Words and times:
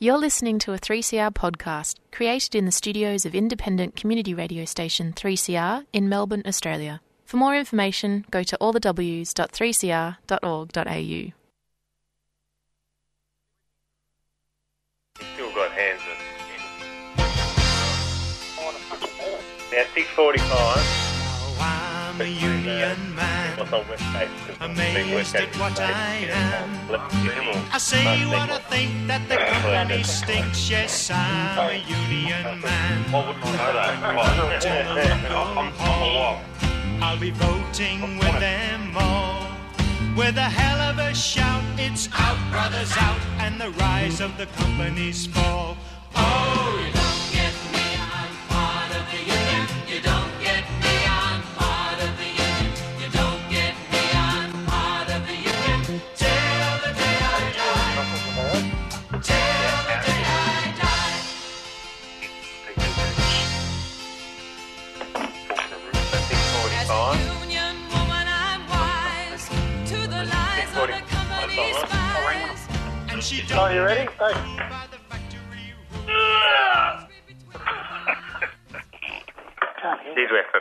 You're 0.00 0.16
listening 0.16 0.60
to 0.60 0.72
a 0.72 0.78
3CR 0.78 1.34
podcast 1.34 1.96
created 2.12 2.54
in 2.54 2.66
the 2.66 2.70
studios 2.70 3.26
of 3.26 3.34
independent 3.34 3.96
community 3.96 4.32
radio 4.32 4.64
station 4.64 5.12
3CR 5.12 5.86
in 5.92 6.08
Melbourne, 6.08 6.44
Australia. 6.46 7.00
For 7.24 7.36
more 7.36 7.56
information, 7.56 8.24
go 8.30 8.44
to 8.44 8.56
allthews.3cr.org.au. 8.60 11.32
Still 15.34 15.52
got 15.52 15.72
hands 15.72 16.00
in. 16.02 16.16
Now 19.72 19.84
six 19.94 20.06
forty-five. 20.14 20.84
Amazed 24.60 25.34
at 25.34 25.56
what 25.56 25.80
I 25.80 26.28
am. 26.30 26.70
I 27.72 27.78
say 27.78 28.24
what 28.26 28.50
I 28.50 28.58
think 28.70 29.08
that 29.08 29.28
the 29.28 29.36
company 29.36 30.02
stinks. 30.04 30.70
Yes, 30.70 31.10
I'm 31.10 31.58
a 31.58 31.78
union 31.78 32.60
man. 32.60 33.04
I'll 37.00 37.18
be 37.18 37.30
voting 37.30 38.18
with 38.18 38.40
them 38.40 38.96
all. 38.96 39.46
With 40.16 40.36
a 40.36 40.42
hell 40.42 40.80
of 40.90 40.98
a 40.98 41.14
shout, 41.14 41.62
it's 41.78 42.08
out, 42.12 42.38
brothers, 42.50 42.92
out, 42.96 43.20
and 43.38 43.60
the 43.60 43.70
rise 43.78 44.20
of 44.20 44.36
the 44.36 44.46
company's 44.46 45.26
fall. 45.26 45.76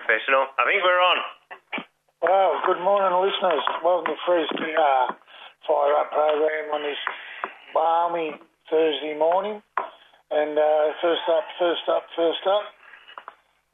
Professional. 0.08 0.48
I 0.56 0.64
think 0.64 0.80
we're 0.88 1.04
on. 1.04 1.20
Well, 2.24 2.52
good 2.64 2.80
morning, 2.80 3.12
listeners. 3.20 3.60
Welcome 3.84 4.16
to 4.16 4.20
3CR 4.24 5.04
Fire 5.68 5.96
Up 6.00 6.16
program 6.16 6.72
on 6.72 6.80
this 6.80 7.02
balmy 7.76 8.40
Thursday 8.72 9.20
morning. 9.20 9.60
And 10.32 10.56
uh, 10.56 10.96
first 11.04 11.28
up, 11.28 11.44
first 11.60 11.84
up, 11.92 12.08
first 12.16 12.40
up, 12.48 12.72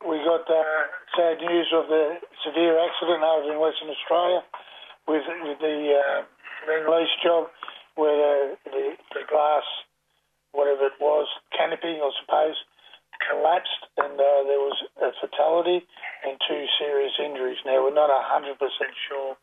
we 0.10 0.18
got 0.26 0.50
uh, 0.50 0.90
sad 1.14 1.38
news 1.38 1.70
of 1.70 1.86
the 1.86 2.18
severe 2.42 2.82
accident 2.82 3.22
over 3.22 3.54
in 3.54 3.62
Western 3.62 3.94
Australia 3.94 4.42
with, 5.06 5.22
with 5.46 5.62
the 5.62 5.78
uh, 5.94 6.26
Lend 6.66 6.90
Lease 6.90 7.14
job 7.22 7.46
where 7.94 8.18
the, 8.18 8.74
the, 8.74 8.86
the 9.22 9.24
glass, 9.30 9.70
whatever 10.50 10.90
it 10.90 10.98
was, 10.98 11.30
canopy, 11.54 12.02
I 12.02 12.10
suppose, 12.26 12.58
collapsed 13.30 13.84
and 13.98 14.16
uh, 14.16 14.42
there 14.48 14.62
was 14.62 14.78
a 15.02 15.10
fatality 15.22 15.86
and 16.26 16.40
two 16.48 16.64
serious 16.80 17.14
injuries. 17.20 17.60
Now, 17.66 17.84
we're 17.84 17.96
not 17.96 18.12
100% 18.12 18.58
sure 19.08 19.36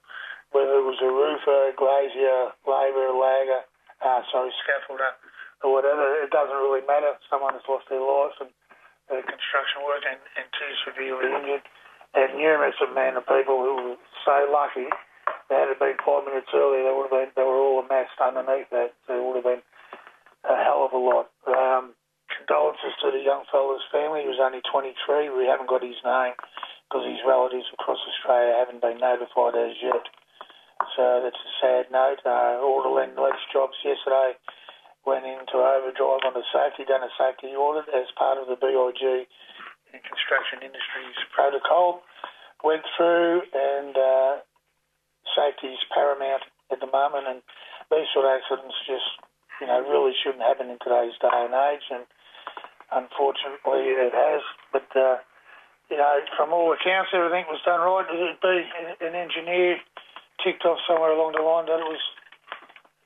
whether 0.52 0.82
it 0.82 0.86
was 0.86 0.98
a 0.98 1.10
roofer, 1.10 1.74
glazier, 1.78 2.54
labourer, 2.66 3.14
lagger, 3.14 3.62
uh, 4.02 4.22
sorry, 4.32 4.50
scaffolder, 4.64 5.14
or 5.62 5.72
whatever. 5.72 6.02
It 6.22 6.34
doesn't 6.34 6.56
really 6.56 6.82
matter. 6.86 7.14
Someone 7.30 7.54
has 7.54 7.66
lost 7.70 7.86
their 7.86 8.02
life 8.02 8.34
and 8.42 8.50
uh, 9.10 9.22
construction 9.26 9.86
work 9.86 10.02
and, 10.06 10.18
and 10.38 10.46
two 10.54 10.72
severely 10.82 11.30
injured. 11.30 11.64
And 12.10 12.34
numerous 12.34 12.74
amount 12.82 13.22
of 13.22 13.24
people 13.30 13.62
who 13.62 13.94
were 13.94 14.00
so 14.26 14.50
lucky 14.50 14.90
that 15.46 15.66
had 15.66 15.70
it 15.70 15.78
been 15.78 15.94
five 16.02 16.26
minutes 16.26 16.50
earlier, 16.50 16.82
they 16.82 16.94
would 16.94 17.06
have 17.06 17.14
been, 17.14 17.30
they 17.38 17.46
were 17.46 17.58
all 17.58 17.86
amassed 17.86 18.18
underneath 18.18 18.66
that. 18.74 18.98
So 19.06 19.14
it 19.14 19.22
would 19.22 19.38
have 19.38 19.46
been 19.46 19.62
a 20.42 20.56
hell 20.58 20.82
of 20.82 20.90
a 20.90 20.98
lot. 20.98 21.30
Um, 21.46 21.94
condolences 22.40 22.96
to 23.04 23.12
the 23.12 23.20
young 23.20 23.44
fella's 23.52 23.84
family. 23.92 24.24
He 24.24 24.32
was 24.32 24.40
only 24.40 24.64
23. 24.64 25.28
We 25.28 25.44
haven't 25.44 25.68
got 25.68 25.84
his 25.84 26.00
name 26.00 26.32
because 26.88 27.04
his 27.04 27.20
relatives 27.22 27.68
across 27.76 28.00
Australia 28.02 28.56
haven't 28.56 28.80
been 28.80 28.98
notified 28.98 29.54
as 29.54 29.76
yet. 29.78 30.08
So 30.96 31.20
that's 31.20 31.36
a 31.36 31.52
sad 31.60 31.84
note. 31.92 32.24
Uh, 32.24 32.58
all 32.64 32.80
the 32.80 32.88
Lend 32.88 33.20
Lease 33.20 33.44
jobs 33.52 33.76
yesterday 33.84 34.34
went 35.04 35.28
into 35.28 35.60
overdrive 35.60 36.24
on 36.24 36.34
the 36.34 36.44
safety, 36.48 36.88
done 36.88 37.04
a 37.04 37.12
safety 37.20 37.52
audit 37.52 37.88
as 37.92 38.08
part 38.16 38.40
of 38.40 38.48
the 38.48 38.56
BIG 38.56 39.28
construction 39.92 40.64
industry's 40.64 41.20
protocol. 41.30 42.00
Went 42.64 42.84
through 42.96 43.44
and 43.52 43.96
uh, 43.96 44.32
safety 45.36 45.72
is 45.76 45.82
paramount 45.92 46.44
at 46.72 46.80
the 46.80 46.90
moment 46.90 47.28
and 47.28 47.40
these 47.90 48.08
sort 48.12 48.28
of 48.28 48.36
accidents 48.36 48.76
just, 48.86 49.08
you 49.60 49.66
know, 49.66 49.80
really 49.84 50.12
shouldn't 50.22 50.44
happen 50.44 50.70
in 50.70 50.78
today's 50.80 51.16
day 51.18 51.38
and 51.46 51.54
age 51.54 51.86
and 51.90 52.04
unfortunately 52.92 53.94
it 53.94 54.14
has. 54.14 54.42
But, 54.72 54.88
uh, 54.94 55.18
you 55.90 55.96
know, 55.96 56.20
from 56.36 56.52
all 56.52 56.72
accounts, 56.72 57.10
everything 57.14 57.46
was 57.48 57.62
done 57.64 57.80
right. 57.80 58.06
It'd 58.06 58.40
be 58.42 59.06
an 59.06 59.14
engineer 59.14 59.78
ticked 60.44 60.64
off 60.64 60.78
somewhere 60.86 61.12
along 61.12 61.34
the 61.36 61.42
line 61.42 61.66
that 61.66 61.80
it 61.80 61.90
was 61.90 62.04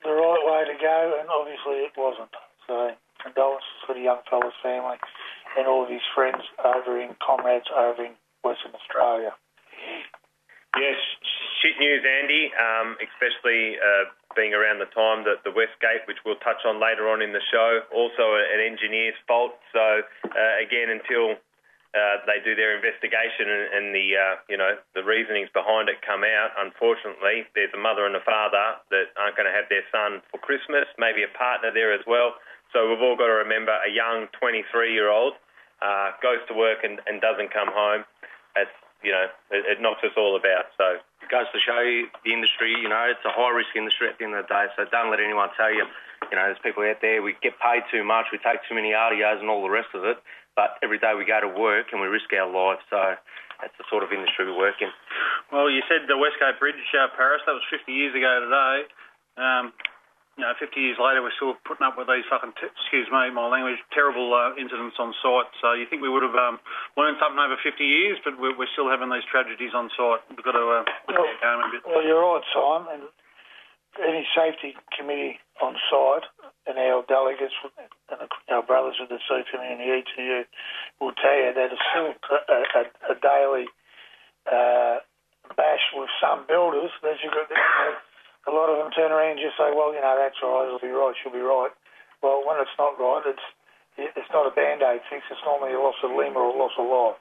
the 0.03 0.13
right 0.13 0.43
way 0.45 0.61
to 0.69 0.77
go, 0.77 1.17
and 1.19 1.27
obviously 1.29 1.83
it 1.83 1.93
wasn't. 1.97 2.31
So 2.67 2.93
condolences 3.21 3.81
for 3.85 3.97
the 3.97 4.05
young 4.05 4.21
fella's 4.29 4.53
family 4.61 5.01
and 5.57 5.67
all 5.67 5.83
of 5.83 5.89
his 5.89 6.05
friends 6.13 6.45
over 6.61 7.01
in 7.01 7.15
comrades 7.17 7.65
over 7.73 8.05
in 8.05 8.13
Western 8.43 8.77
Australia. 8.77 9.33
Yes, 10.77 10.99
shit 11.63 11.79
news, 11.79 12.03
Andy, 12.03 12.51
um, 12.53 12.99
especially 12.99 13.79
uh, 13.79 14.11
being 14.35 14.53
around 14.53 14.83
the 14.83 14.91
time 14.91 15.23
that 15.25 15.41
the 15.47 15.51
West 15.51 15.79
Gate, 15.81 16.03
which 16.05 16.19
we'll 16.27 16.39
touch 16.43 16.61
on 16.67 16.77
later 16.77 17.09
on 17.09 17.23
in 17.23 17.33
the 17.33 17.43
show, 17.49 17.81
also 17.89 18.35
an 18.35 18.61
engineer's 18.61 19.17
fault. 19.27 19.57
So, 19.71 20.03
uh, 20.29 20.53
again, 20.61 20.91
until 20.91 21.39
uh, 21.95 22.19
they 22.27 22.43
do 22.43 22.59
their 22.59 22.75
investigation 22.75 23.47
and, 23.47 23.65
and 23.71 23.85
the 23.95 24.07
uh, 24.19 24.35
you 24.51 24.59
know 24.59 24.75
the 24.93 25.03
reasonings 25.07 25.47
behind 25.55 25.87
it 25.87 26.03
come 26.03 26.27
out. 26.27 26.51
Unfortunately, 26.59 27.47
there's 27.55 27.71
a 27.71 27.79
mother 27.79 28.03
and 28.03 28.19
a 28.19 28.23
father 28.27 28.83
that 28.91 29.15
aren't 29.15 29.39
going 29.39 29.47
to 29.47 29.55
have 29.55 29.71
their 29.71 29.87
son 29.95 30.19
for 30.27 30.37
Christmas. 30.43 30.83
Maybe 30.99 31.23
a 31.23 31.31
partner 31.31 31.71
there 31.71 31.95
as 31.95 32.03
well. 32.03 32.35
So 32.75 32.91
we've 32.91 32.99
all 32.99 33.15
got 33.15 33.31
to 33.31 33.39
remember 33.39 33.71
a 33.71 33.87
young 33.87 34.27
23-year-old 34.35 35.39
uh, 35.79 36.11
goes 36.19 36.43
to 36.51 36.53
work 36.53 36.83
and, 36.83 36.99
and 37.07 37.23
doesn't 37.23 37.55
come 37.55 37.71
home. 37.71 38.03
It's 38.59 38.75
you 39.05 39.13
know 39.13 39.29
it, 39.53 39.77
it 39.77 39.81
knocks 39.81 40.01
us 40.01 40.17
all 40.17 40.35
about. 40.35 40.73
So 40.75 40.97
it 41.25 41.29
goes 41.29 41.49
to 41.53 41.59
show 41.61 41.81
you 41.81 42.05
the 42.21 42.33
industry, 42.33 42.69
you 42.73 42.89
know, 42.89 43.09
it's 43.09 43.25
a 43.25 43.33
high 43.33 43.49
risk 43.49 43.73
industry 43.73 44.09
at 44.09 44.21
the 44.21 44.25
end 44.25 44.37
of 44.37 44.45
the 44.45 44.51
day. 44.53 44.65
So 44.77 44.85
don't 44.89 45.09
let 45.09 45.17
anyone 45.17 45.49
tell 45.57 45.73
you, 45.73 45.85
you 46.29 46.35
know, 46.37 46.45
there's 46.45 46.61
people 46.61 46.85
out 46.85 47.01
there, 47.01 47.25
we 47.25 47.33
get 47.41 47.57
paid 47.57 47.81
too 47.89 48.05
much, 48.05 48.29
we 48.33 48.37
take 48.41 48.61
too 48.69 48.77
many 48.77 48.93
RDOs 48.93 49.41
and 49.41 49.49
all 49.49 49.65
the 49.65 49.73
rest 49.73 49.89
of 49.93 50.05
it. 50.05 50.21
But 50.53 50.77
every 50.85 51.01
day 51.01 51.17
we 51.17 51.25
go 51.25 51.41
to 51.41 51.49
work 51.49 51.89
and 51.91 51.99
we 51.99 52.07
risk 52.07 52.29
our 52.31 52.47
lives. 52.47 52.85
So 52.89 53.17
that's 53.57 53.75
the 53.81 53.85
sort 53.89 54.05
of 54.05 54.13
industry 54.13 54.45
we 54.45 54.55
work 54.55 54.77
in. 54.79 54.93
Well, 55.51 55.69
you 55.69 55.81
said 55.89 56.07
the 56.07 56.17
Westgate 56.17 56.61
Bridge, 56.61 56.79
uh, 56.93 57.09
Paris, 57.17 57.41
that 57.49 57.57
was 57.57 57.65
50 57.73 57.89
years 57.91 58.13
ago 58.13 58.31
today. 58.45 58.77
Um, 59.35 59.73
you 60.35 60.43
know, 60.43 60.51
50 60.59 60.75
years 60.75 60.99
later, 60.99 61.23
we're 61.23 61.35
still 61.39 61.55
putting 61.63 61.87
up 61.87 61.95
with 61.95 62.11
these 62.11 62.27
fucking, 62.27 62.51
t- 62.59 62.67
excuse 62.67 63.07
me, 63.07 63.31
my 63.31 63.47
language, 63.47 63.79
terrible 63.95 64.35
uh, 64.35 64.51
incidents 64.59 64.99
on 64.99 65.15
site. 65.23 65.47
So 65.63 65.71
you 65.71 65.87
think 65.87 66.03
we 66.03 66.11
would 66.11 66.27
have 66.27 66.35
um, 66.35 66.59
learned 66.99 67.15
something 67.23 67.39
over 67.39 67.55
50 67.55 67.79
years, 67.79 68.19
but 68.19 68.35
we're, 68.35 68.51
we're 68.51 68.71
still 68.75 68.91
having 68.91 69.07
these 69.07 69.23
tragedies 69.31 69.71
on 69.71 69.87
site. 69.95 70.27
We've 70.27 70.43
got 70.43 70.59
to 70.59 70.83
uh, 70.83 70.85
Well, 71.07 71.23
down 71.39 71.63
a 71.63 71.67
bit. 71.71 71.87
Well, 71.87 72.03
you're 72.03 72.19
right, 72.19 72.43
Simon. 72.51 72.99
And 72.99 73.03
any 74.03 74.27
safety 74.35 74.75
committee 74.91 75.39
on 75.63 75.79
site 75.87 76.27
and 76.67 76.75
our 76.75 77.07
delegates 77.07 77.55
and 78.11 78.27
our 78.51 78.63
brothers 78.63 78.99
with 78.99 79.07
the 79.07 79.23
CPM 79.23 79.63
and 79.63 79.79
the 79.79 80.03
ETU 80.03 80.43
will 80.99 81.15
tell 81.15 81.31
you 81.31 81.55
that 81.55 81.71
it's 81.71 81.85
still 81.95 82.11
a, 82.11 82.59
a, 82.75 82.83
a 83.11 83.15
daily 83.23 83.71
uh, 84.51 84.99
bash 85.55 85.85
with 85.95 86.11
some 86.19 86.43
builders. 86.43 86.91
That 87.03 87.23
you've 87.23 87.31
got, 87.31 87.47
a 88.45 88.53
lot 88.53 88.69
of 88.69 88.77
them 88.77 88.93
turn 88.93 89.11
around 89.11 89.37
and 89.37 89.43
just 89.43 89.57
say, 89.57 89.73
"Well, 89.73 89.93
you 89.93 90.01
know, 90.01 90.15
that's 90.17 90.37
right. 90.41 90.65
It'll 90.69 90.81
be 90.81 90.93
right. 90.93 91.15
She'll 91.19 91.33
be 91.33 91.43
right." 91.43 91.73
Well, 92.21 92.45
when 92.45 92.57
it's 92.61 92.77
not 92.77 92.97
right, 92.97 93.25
it's 93.25 93.47
it's 93.97 94.31
not 94.33 94.47
a 94.47 94.53
band-aid 94.53 95.01
fix. 95.09 95.23
It's 95.31 95.45
normally 95.45 95.73
a 95.73 95.79
loss 95.79 95.95
of 96.03 96.11
limb 96.11 96.35
or 96.35 96.51
a 96.51 96.57
loss 96.57 96.75
of 96.77 96.87
life. 96.87 97.19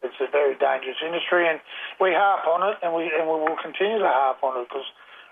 It's 0.00 0.16
a 0.22 0.30
very 0.30 0.54
dangerous 0.54 0.98
industry, 1.02 1.50
and 1.50 1.58
we 1.98 2.14
harp 2.14 2.46
on 2.46 2.62
it, 2.70 2.78
and 2.82 2.94
we 2.94 3.10
and 3.10 3.26
we 3.26 3.36
will 3.42 3.58
continue 3.58 3.98
to 3.98 4.08
harp 4.08 4.42
on 4.42 4.58
it 4.62 4.68
because 4.70 4.86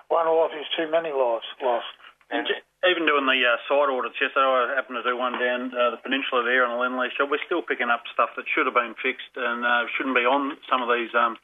one 0.08 0.26
life 0.26 0.54
is 0.54 0.66
too 0.74 0.90
many 0.90 1.10
lives 1.10 1.46
lost. 1.62 1.86
And 2.30 2.46
even 2.90 3.06
doing 3.06 3.26
the 3.26 3.38
uh, 3.46 3.54
site 3.70 3.86
audits 3.86 4.18
yesterday, 4.18 4.42
I 4.42 4.74
happened 4.74 4.98
to 4.98 5.06
do 5.06 5.14
one 5.14 5.38
down 5.38 5.70
uh, 5.70 5.94
the 5.94 6.02
peninsula 6.02 6.42
there 6.42 6.66
on 6.66 6.74
a 6.74 6.78
Lend 6.78 6.98
Lease 6.98 7.14
job. 7.14 7.30
We're 7.30 7.42
still 7.46 7.62
picking 7.62 7.86
up 7.86 8.02
stuff 8.10 8.34
that 8.34 8.50
should 8.50 8.66
have 8.66 8.74
been 8.74 8.98
fixed 8.98 9.30
and 9.38 9.62
uh, 9.62 9.86
shouldn't 9.94 10.18
be 10.18 10.26
on 10.26 10.58
some 10.66 10.82
of 10.82 10.90
these 10.90 11.14
um, 11.14 11.38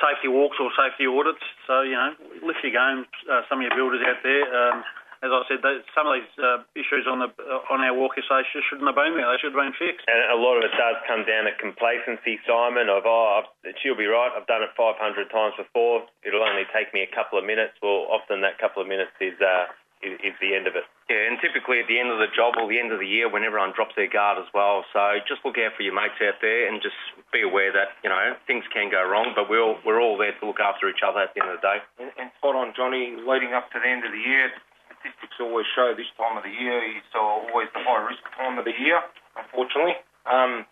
safety 0.00 0.28
walks 0.28 0.56
or 0.60 0.70
safety 0.72 1.04
audits. 1.04 1.42
So, 1.66 1.82
you 1.82 1.96
know, 1.96 2.14
lift 2.44 2.64
your 2.64 2.72
game, 2.72 3.04
uh, 3.28 3.42
some 3.48 3.60
of 3.60 3.64
your 3.66 3.74
builders 3.76 4.00
out 4.06 4.20
there. 4.22 4.44
Um, 4.48 4.84
as 5.22 5.30
I 5.30 5.40
said, 5.46 5.62
they, 5.62 5.78
some 5.94 6.10
of 6.10 6.18
these 6.18 6.32
uh, 6.42 6.66
issues 6.74 7.06
on 7.06 7.22
the 7.22 7.30
uh, 7.30 7.70
on 7.70 7.78
our 7.78 7.94
walkie 7.94 8.26
stations 8.26 8.50
just 8.58 8.66
shouldn't 8.66 8.90
have 8.90 8.98
been 8.98 9.14
there. 9.14 9.30
They 9.30 9.38
should 9.38 9.54
have 9.54 9.62
been 9.62 9.76
fixed. 9.78 10.02
And 10.10 10.18
a 10.34 10.38
lot 10.38 10.58
of 10.58 10.66
it 10.66 10.74
does 10.74 10.98
come 11.06 11.22
down 11.22 11.46
to 11.46 11.54
complacency, 11.62 12.42
Simon, 12.42 12.90
of, 12.90 13.06
oh, 13.06 13.38
I've- 13.38 13.78
she'll 13.78 13.94
be 13.94 14.10
right, 14.10 14.34
I've 14.34 14.50
done 14.50 14.66
it 14.66 14.74
500 14.74 14.98
times 15.30 15.54
before, 15.54 16.02
it'll 16.26 16.42
only 16.42 16.66
take 16.74 16.90
me 16.90 17.06
a 17.06 17.10
couple 17.14 17.38
of 17.38 17.46
minutes. 17.46 17.78
Well, 17.78 18.10
often 18.10 18.42
that 18.42 18.58
couple 18.58 18.82
of 18.82 18.88
minutes 18.90 19.14
is, 19.22 19.38
uh, 19.38 19.70
is, 20.02 20.18
is 20.26 20.34
the 20.42 20.58
end 20.58 20.66
of 20.66 20.74
it. 20.74 20.82
Yeah, 21.10 21.28
and 21.28 21.36
typically 21.42 21.82
at 21.82 21.90
the 21.90 21.98
end 21.98 22.08
of 22.14 22.22
the 22.22 22.30
job 22.30 22.54
or 22.56 22.70
the 22.70 22.78
end 22.78 22.94
of 22.94 23.02
the 23.02 23.08
year 23.08 23.26
when 23.26 23.42
everyone 23.42 23.74
drops 23.74 23.92
their 23.98 24.08
guard 24.08 24.38
as 24.38 24.46
well. 24.54 24.86
So 24.94 25.00
just 25.26 25.42
look 25.44 25.58
out 25.58 25.74
for 25.74 25.82
your 25.82 25.92
mates 25.92 26.16
out 26.22 26.38
there 26.40 26.70
and 26.70 26.80
just 26.80 26.96
be 27.34 27.42
aware 27.42 27.74
that, 27.74 27.98
you 28.06 28.08
know, 28.08 28.38
things 28.46 28.64
can 28.70 28.88
go 28.88 29.02
wrong, 29.02 29.34
but 29.34 29.50
we're 29.50 29.60
all, 29.60 29.76
we're 29.84 30.00
all 30.00 30.16
there 30.16 30.32
to 30.32 30.42
look 30.46 30.62
after 30.62 30.88
each 30.88 31.02
other 31.04 31.26
at 31.26 31.34
the 31.34 31.42
end 31.42 31.50
of 31.50 31.58
the 31.60 31.66
day. 31.66 31.78
And, 31.98 32.10
and 32.16 32.28
spot 32.38 32.54
on, 32.54 32.72
Johnny, 32.72 33.18
leading 33.18 33.52
up 33.52 33.68
to 33.74 33.82
the 33.82 33.88
end 33.88 34.06
of 34.06 34.14
the 34.14 34.22
year, 34.22 34.54
statistics 34.86 35.36
always 35.42 35.66
show 35.74 35.90
this 35.98 36.08
time 36.14 36.38
of 36.38 36.46
the 36.46 36.54
year 36.54 36.78
is 36.78 37.04
uh, 37.12 37.18
always 37.18 37.66
the 37.74 37.82
high 37.82 38.06
risk 38.06 38.22
time 38.38 38.56
of 38.56 38.64
the 38.64 38.76
year, 38.78 39.02
unfortunately. 39.34 39.98
Um, 40.24 40.64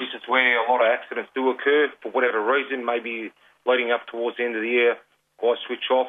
this 0.00 0.08
is 0.16 0.24
where 0.24 0.56
a 0.56 0.64
lot 0.64 0.80
of 0.80 0.88
accidents 0.88 1.28
do 1.36 1.52
occur 1.52 1.92
for 2.00 2.08
whatever 2.10 2.40
reason, 2.40 2.80
maybe 2.80 3.28
leading 3.68 3.92
up 3.92 4.08
towards 4.08 4.40
the 4.40 4.44
end 4.48 4.56
of 4.56 4.64
the 4.64 4.72
year, 4.72 4.96
guys 5.36 5.60
switch 5.68 5.92
off. 5.92 6.08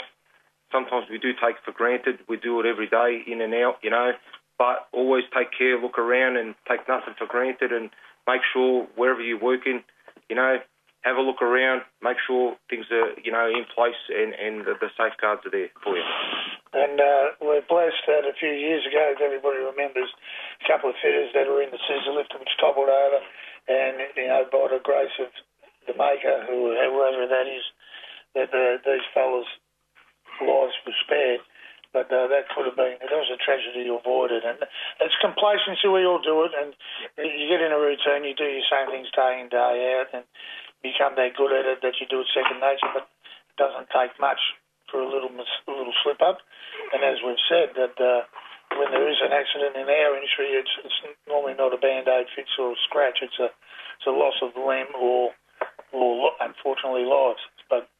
Sometimes 0.71 1.07
we 1.09 1.19
do 1.19 1.31
take 1.33 1.55
for 1.65 1.71
granted. 1.71 2.19
We 2.27 2.37
do 2.37 2.59
it 2.59 2.65
every 2.65 2.87
day, 2.87 3.21
in 3.27 3.41
and 3.41 3.53
out, 3.53 3.77
you 3.83 3.89
know. 3.89 4.11
But 4.57 4.87
always 4.93 5.23
take 5.35 5.49
care, 5.57 5.79
look 5.79 5.97
around, 5.97 6.37
and 6.37 6.55
take 6.69 6.87
nothing 6.87 7.15
for 7.17 7.27
granted, 7.27 7.71
and 7.71 7.89
make 8.27 8.41
sure 8.53 8.87
wherever 8.95 9.21
you're 9.21 9.41
working, 9.41 9.83
you 10.29 10.35
know, 10.35 10.57
have 11.01 11.17
a 11.17 11.21
look 11.21 11.41
around, 11.41 11.81
make 12.05 12.17
sure 12.29 12.53
things 12.69 12.85
are, 12.93 13.17
you 13.25 13.33
know, 13.33 13.49
in 13.49 13.65
place, 13.73 13.97
and, 14.13 14.37
and 14.37 14.61
the, 14.69 14.77
the 14.77 14.93
safeguards 14.93 15.41
are 15.49 15.53
there 15.53 15.73
for 15.81 15.97
you. 15.97 16.05
And 16.77 17.01
uh, 17.01 17.35
we're 17.41 17.65
blessed 17.65 18.05
that 18.05 18.29
a 18.29 18.37
few 18.37 18.53
years 18.53 18.85
ago, 18.85 19.11
if 19.11 19.19
everybody 19.19 19.59
remembers, 19.65 20.13
a 20.61 20.65
couple 20.69 20.93
of 20.93 20.95
fitters 21.01 21.33
that 21.33 21.49
were 21.49 21.65
in 21.65 21.73
the 21.73 21.81
scissor 21.89 22.13
lift 22.13 22.31
which 22.37 22.53
toppled 22.61 22.87
over, 22.87 23.19
and 23.67 23.97
you 24.13 24.29
know, 24.29 24.45
by 24.47 24.69
the 24.69 24.79
grace 24.79 25.13
of 25.19 25.33
the 25.89 25.97
Maker, 25.97 26.45
who 26.45 26.71
whoever 26.77 27.25
that 27.27 27.49
is, 27.49 27.65
that 28.37 28.53
the, 28.53 28.77
these 28.85 29.03
fellas' 29.11 29.49
lives 30.43 30.75
were 30.85 30.97
spared. 31.05 31.41
But 31.91 32.07
uh, 32.07 32.31
that 32.31 32.47
could 32.55 32.63
have 32.71 32.79
been, 32.79 33.03
it 33.03 33.11
was 33.11 33.27
a 33.27 33.35
tragedy 33.35 33.91
avoided. 33.91 34.47
And 34.47 34.63
it's 35.03 35.17
complacency, 35.19 35.91
we 35.91 36.07
all 36.07 36.23
do 36.23 36.47
it. 36.47 36.55
And 36.55 36.71
you 37.19 37.51
get 37.51 37.59
in 37.59 37.75
a 37.75 37.81
routine, 37.83 38.23
you 38.23 38.31
do 38.31 38.47
your 38.47 38.63
same 38.71 38.87
things 38.87 39.11
day 39.11 39.43
in, 39.43 39.51
day 39.51 39.99
out, 39.99 40.07
and 40.15 40.23
become 40.79 41.19
that 41.19 41.35
good 41.35 41.51
at 41.51 41.67
it 41.67 41.83
that 41.83 41.99
you 41.99 42.07
do 42.07 42.23
it 42.23 42.31
second 42.31 42.63
nature. 42.63 42.95
But 42.95 43.11
it 43.51 43.59
doesn't 43.59 43.91
take 43.91 44.15
much 44.23 44.39
for 44.87 45.03
a 45.03 45.09
little, 45.11 45.35
a 45.35 45.67
little 45.67 45.91
slip 45.99 46.23
up. 46.23 46.39
And 46.95 47.03
as 47.03 47.19
we've 47.27 47.43
said, 47.51 47.75
that 47.75 47.99
uh, 47.99 48.23
when 48.79 48.95
there 48.95 49.11
is 49.11 49.19
an 49.19 49.35
accident 49.35 49.75
in 49.75 49.91
our 49.91 50.15
industry, 50.15 50.55
it's, 50.55 50.71
it's 50.87 50.99
normally 51.27 51.59
not 51.59 51.75
a 51.75 51.79
band-aid 51.83 52.31
fix 52.31 52.55
or 52.55 52.71
a 52.71 52.79
scratch. 52.87 53.19
It's 53.19 53.35
a, 53.35 53.51
it's 53.99 54.07
a 54.07 54.15
loss 54.15 54.39
of 54.39 54.55
limb 54.55 54.95
or, 54.95 55.35
or 55.91 56.31
unfortunately, 56.39 57.03
lives. 57.03 57.43
But 57.67 57.83
That, 57.83 57.90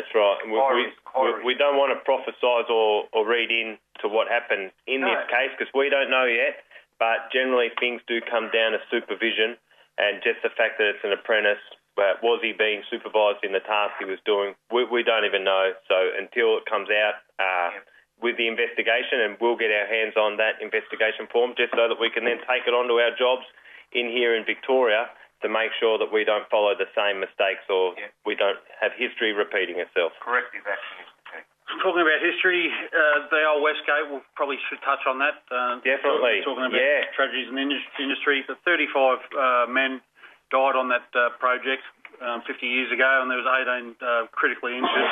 that's 0.00 0.16
right. 0.16 0.40
We, 0.48 0.56
we, 0.56 1.52
we, 1.52 1.54
don't 1.60 1.76
want 1.76 1.92
to 1.92 2.00
prophesize 2.08 2.72
or, 2.72 3.04
or 3.12 3.28
read 3.28 3.52
in 3.52 3.76
to 4.00 4.08
what 4.08 4.32
happened 4.32 4.72
in 4.88 5.04
this 5.04 5.28
case 5.28 5.52
because 5.52 5.68
we 5.76 5.92
don't 5.92 6.08
know 6.08 6.24
yet. 6.24 6.64
But 6.96 7.28
generally, 7.28 7.68
things 7.76 8.00
do 8.08 8.24
come 8.24 8.48
down 8.48 8.72
to 8.72 8.80
supervision 8.88 9.60
and 10.00 10.24
just 10.24 10.40
the 10.40 10.48
fact 10.56 10.80
that 10.80 10.88
it's 10.88 11.04
an 11.04 11.12
apprentice. 11.12 11.60
But 12.00 12.24
was 12.24 12.40
he 12.40 12.56
being 12.56 12.80
supervised 12.88 13.44
in 13.44 13.52
the 13.52 13.60
task 13.60 14.00
he 14.00 14.08
was 14.08 14.20
doing? 14.24 14.56
We, 14.72 14.88
we 14.88 15.04
don't 15.04 15.28
even 15.28 15.44
know. 15.44 15.76
So 15.84 15.96
until 16.16 16.56
it 16.56 16.64
comes 16.64 16.88
out 16.88 17.20
uh, 17.36 17.76
with 18.24 18.40
the 18.40 18.48
investigation, 18.48 19.20
and 19.20 19.36
we'll 19.36 19.60
get 19.60 19.68
our 19.68 19.84
hands 19.84 20.16
on 20.16 20.40
that 20.40 20.64
investigation 20.64 21.28
form 21.28 21.52
just 21.60 21.76
so 21.76 21.92
that 21.92 22.00
we 22.00 22.08
can 22.08 22.24
then 22.24 22.40
take 22.48 22.64
it 22.64 22.72
onto 22.72 22.96
our 22.96 23.12
jobs 23.12 23.44
in 23.92 24.08
here 24.08 24.32
in 24.32 24.48
Victoria 24.48 25.12
to 25.42 25.48
make 25.48 25.72
sure 25.80 25.96
that 25.98 26.12
we 26.12 26.24
don't 26.24 26.44
follow 26.52 26.74
the 26.76 26.88
same 26.94 27.20
mistakes 27.20 27.64
or 27.68 27.94
Yeah. 27.96 28.08
we 28.24 28.34
don't 28.34 28.60
have 28.80 28.92
history 28.94 29.32
repeating 29.32 29.80
itself. 29.80 30.12
Corrective 30.20 30.66
action 30.66 30.96
is 31.00 31.08
the 31.16 31.24
key. 31.32 31.42
Talking 31.80 32.02
about 32.02 32.20
history, 32.20 32.68
uh, 32.92 33.28
the 33.30 33.40
old 33.48 33.62
Westgate, 33.62 34.10
we 34.10 34.20
probably 34.34 34.58
should 34.68 34.82
touch 34.82 35.06
on 35.06 35.18
that. 35.20 35.40
Uh, 35.50 35.78
Definitely, 35.80 36.42
Talking 36.44 36.66
about 36.66 36.76
yeah. 36.80 37.08
tragedies 37.16 37.48
in 37.48 37.54
the 37.54 37.64
industry. 38.02 38.44
The 38.46 38.56
35 38.66 39.18
uh, 39.32 39.66
men 39.70 40.02
died 40.50 40.76
on 40.76 40.88
that 40.90 41.06
uh, 41.14 41.30
project 41.38 41.82
um, 42.20 42.42
50 42.42 42.66
years 42.66 42.90
ago, 42.92 43.22
and 43.22 43.30
there 43.30 43.38
was 43.38 43.46
18 43.48 43.96
uh, 44.02 44.26
critically 44.34 44.76
injured. 44.76 45.10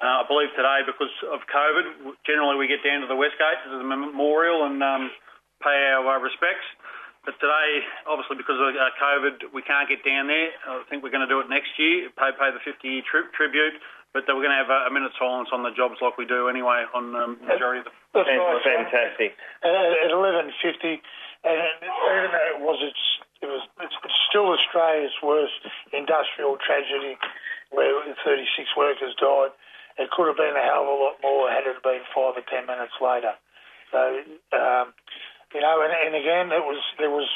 Uh, 0.00 0.22
I 0.22 0.24
believe 0.24 0.48
today, 0.56 0.80
because 0.86 1.12
of 1.28 1.44
COVID, 1.52 2.16
generally 2.24 2.56
we 2.56 2.64
get 2.66 2.80
down 2.80 3.02
to 3.02 3.06
the 3.10 3.16
Westgate 3.18 3.60
to 3.68 3.76
the 3.76 3.84
memorial 3.84 4.64
and 4.64 4.80
um, 4.80 5.10
pay 5.60 5.92
our 5.92 6.16
uh, 6.16 6.18
respects. 6.24 6.64
But 7.24 7.36
today, 7.36 7.84
obviously 8.08 8.40
because 8.40 8.56
of 8.56 8.72
uh, 8.72 8.88
COVID, 8.96 9.52
we 9.52 9.60
can't 9.60 9.84
get 9.88 10.00
down 10.00 10.26
there. 10.32 10.56
I 10.64 10.80
think 10.88 11.04
we're 11.04 11.12
going 11.12 11.26
to 11.26 11.30
do 11.30 11.40
it 11.44 11.52
next 11.52 11.76
year, 11.76 12.08
pay 12.16 12.32
pay 12.32 12.48
the 12.48 12.62
50 12.64 12.80
year 12.88 13.04
tri- 13.04 13.28
tribute. 13.36 13.76
But 14.10 14.26
we're 14.26 14.42
going 14.42 14.56
to 14.56 14.58
have 14.58 14.72
a, 14.72 14.88
a 14.88 14.90
minute's 14.90 15.14
silence 15.22 15.54
on 15.54 15.62
the 15.62 15.70
jobs 15.70 16.02
like 16.02 16.18
we 16.18 16.26
do 16.26 16.50
anyway 16.50 16.82
on 16.90 17.14
um, 17.14 17.38
majority 17.46 17.84
of 17.84 17.86
the. 17.86 17.94
that's 18.10 18.26
Fan- 18.26 18.42
right, 18.42 18.64
Fantastic. 18.90 19.38
At 19.62 20.10
eleven 20.10 20.50
fifty, 20.58 20.98
and 21.46 21.56
even 21.84 22.30
though 22.34 22.50
it 22.56 22.60
was, 22.60 22.78
it's, 22.82 23.06
it 23.40 23.46
was, 23.46 23.62
it's, 23.80 23.94
it's 23.94 24.20
still 24.28 24.50
Australia's 24.50 25.14
worst 25.22 25.62
industrial 25.94 26.58
tragedy, 26.58 27.16
where 27.70 28.02
36 28.26 28.50
workers 28.76 29.14
died. 29.14 29.54
It 29.96 30.10
could 30.10 30.26
have 30.26 30.36
been 30.36 30.58
a 30.58 30.64
hell 30.64 30.84
of 30.84 30.90
a 30.90 30.96
lot 30.98 31.16
more 31.22 31.46
had 31.52 31.64
it 31.70 31.78
been 31.84 32.02
five 32.10 32.34
or 32.34 32.44
ten 32.50 32.66
minutes 32.66 32.96
later. 32.98 33.38
So, 33.94 34.00
um, 34.58 34.90
you 35.54 35.60
know, 35.60 35.82
and, 35.82 35.92
and 35.92 36.14
again, 36.14 36.52
it 36.52 36.64
was 36.64 36.82
there 36.98 37.10
was 37.10 37.28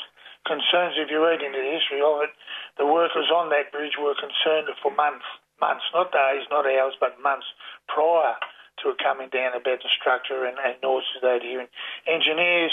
concerns. 0.47 0.95
If 0.97 1.11
you 1.11 1.25
read 1.25 1.43
into 1.43 1.59
the 1.59 1.73
history 1.73 2.01
of 2.01 2.23
it, 2.23 2.31
the 2.79 2.87
workers 2.87 3.31
on 3.35 3.51
that 3.51 3.73
bridge 3.73 3.97
were 4.01 4.15
concerned 4.15 4.69
for 4.83 4.95
months, 4.95 5.27
months, 5.61 5.85
not 5.95 6.13
days, 6.13 6.47
not 6.51 6.67
hours, 6.67 6.95
but 7.01 7.21
months 7.23 7.47
prior 7.89 8.35
to 8.83 8.91
it 8.91 8.99
coming 8.99 9.29
down 9.31 9.55
about 9.55 9.83
the 9.83 9.89
structure 9.89 10.45
and, 10.45 10.59
and 10.59 10.75
noises 10.83 11.23
they'd 11.23 11.43
hear. 11.43 11.61
And 11.61 11.71
engineers, 12.07 12.73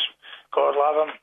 God 0.51 0.75
love 0.75 1.07
them, 1.07 1.15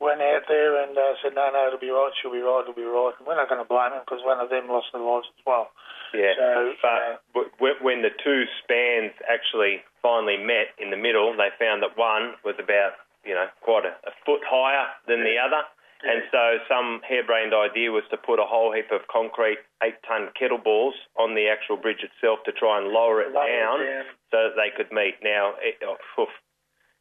went 0.00 0.22
out 0.22 0.46
there 0.46 0.82
and 0.82 0.96
uh, 0.96 1.18
said, 1.22 1.34
no, 1.34 1.50
no, 1.50 1.66
it'll 1.66 1.82
be 1.82 1.90
right, 1.90 2.14
she'll 2.14 2.32
be 2.32 2.38
right, 2.38 2.62
it'll 2.62 2.78
be 2.78 2.86
right. 2.86 3.12
And 3.18 3.26
we're 3.26 3.36
not 3.36 3.48
going 3.48 3.60
to 3.60 3.68
blame 3.68 3.90
them 3.90 4.02
because 4.06 4.22
one 4.24 4.38
of 4.38 4.50
them 4.50 4.68
lost 4.68 4.94
their 4.94 5.02
lives 5.02 5.26
as 5.34 5.42
well. 5.44 5.70
Yeah. 6.14 6.32
So, 6.38 6.72
but 6.80 7.42
uh, 7.42 7.74
when 7.82 8.02
the 8.02 8.14
two 8.22 8.44
spans 8.62 9.12
actually 9.28 9.82
finally 10.00 10.38
met 10.38 10.72
in 10.78 10.90
the 10.90 10.96
middle, 10.96 11.34
they 11.36 11.50
found 11.58 11.82
that 11.82 11.98
one 11.98 12.38
was 12.44 12.54
about, 12.62 12.94
you 13.24 13.34
know, 13.34 13.46
quite 13.62 13.84
a, 13.84 13.94
a 14.06 14.12
foot 14.24 14.40
higher 14.46 14.86
than 15.06 15.24
the 15.24 15.36
other. 15.38 15.62
And 15.98 16.22
so 16.30 16.62
some 16.70 17.00
harebrained 17.02 17.50
idea 17.50 17.90
was 17.90 18.06
to 18.14 18.16
put 18.16 18.38
a 18.38 18.46
whole 18.46 18.70
heap 18.70 18.94
of 18.94 19.02
concrete 19.10 19.58
eight-ton 19.82 20.30
kettleballs 20.38 20.94
on 21.18 21.34
the 21.34 21.50
actual 21.50 21.76
bridge 21.76 22.06
itself 22.06 22.38
to 22.46 22.52
try 22.54 22.78
and 22.78 22.94
lower 22.94 23.18
it, 23.20 23.34
Lower 23.34 23.42
it 23.42 23.58
down, 23.58 23.78
down. 23.82 24.04
so 24.30 24.36
that 24.46 24.54
they 24.54 24.70
could 24.70 24.94
meet. 24.94 25.18
Now, 25.26 25.58
it, 25.58 25.74
oh, 25.82 25.98
oof, 26.22 26.30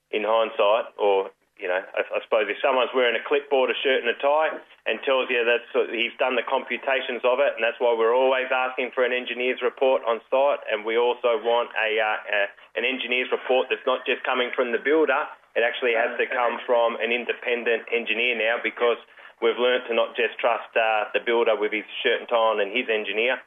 in 0.09 0.25
hindsight, 0.25 0.97
or 0.97 1.29
you 1.61 1.65
know, 1.69 1.77
I, 1.77 2.01
I 2.05 2.19
suppose 2.25 2.49
if 2.49 2.57
someone's 2.61 2.93
wearing 2.93 3.17
a 3.17 3.21
clipboard, 3.25 3.69
a 3.69 3.77
shirt, 3.81 4.01
and 4.01 4.09
a 4.09 4.17
tie, 4.17 4.49
and 4.85 4.97
tells 5.05 5.29
you 5.29 5.41
that 5.45 5.65
he's 5.93 6.13
done 6.17 6.33
the 6.37 6.45
computations 6.45 7.21
of 7.25 7.37
it, 7.41 7.53
and 7.57 7.61
that's 7.61 7.77
why 7.77 7.93
we're 7.97 8.17
always 8.17 8.49
asking 8.49 8.93
for 8.97 9.05
an 9.05 9.13
engineer's 9.13 9.61
report 9.61 10.01
on 10.09 10.21
site, 10.29 10.61
and 10.73 10.85
we 10.85 10.97
also 10.97 11.37
want 11.41 11.69
a, 11.77 11.97
uh, 12.01 12.17
a 12.33 12.41
an 12.77 12.85
engineer's 12.85 13.29
report 13.33 13.69
that's 13.69 13.85
not 13.89 14.05
just 14.05 14.21
coming 14.25 14.49
from 14.57 14.73
the 14.73 14.81
builder. 14.81 15.25
It 15.57 15.65
actually 15.65 15.97
has 15.97 16.13
to 16.21 16.29
come 16.29 16.61
from 16.69 17.01
an 17.01 17.09
independent 17.09 17.89
engineer 17.89 18.37
now 18.37 18.61
because 18.61 19.01
we've 19.41 19.57
learnt 19.57 19.89
to 19.89 19.93
not 19.97 20.13
just 20.13 20.37
trust 20.37 20.69
uh, 20.77 21.09
the 21.17 21.21
builder 21.25 21.57
with 21.57 21.73
his 21.73 21.85
shirt 22.05 22.21
and 22.21 22.29
tie 22.29 22.37
on 22.37 22.61
and 22.61 22.69
his 22.69 22.85
engineer, 22.85 23.41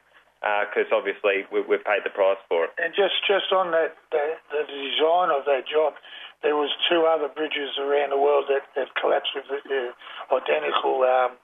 because 0.67 0.91
obviously 0.91 1.47
we, 1.55 1.63
we've 1.63 1.87
paid 1.87 2.03
the 2.03 2.11
price 2.11 2.39
for 2.51 2.67
it. 2.67 2.71
And 2.75 2.91
just 2.91 3.15
just 3.23 3.55
on 3.55 3.71
that, 3.71 3.95
the, 4.11 4.35
the 4.51 4.63
design 4.67 5.31
of 5.31 5.47
that 5.47 5.63
job, 5.71 5.95
there 6.43 6.59
was 6.59 6.73
two 6.91 7.07
other 7.07 7.29
bridges 7.31 7.79
around 7.79 8.11
the 8.11 8.19
world 8.19 8.51
that, 8.51 8.67
that 8.75 8.91
collapsed 8.99 9.31
with 9.31 9.47
the, 9.63 9.95
identical 10.33 11.03
um, 11.03 11.37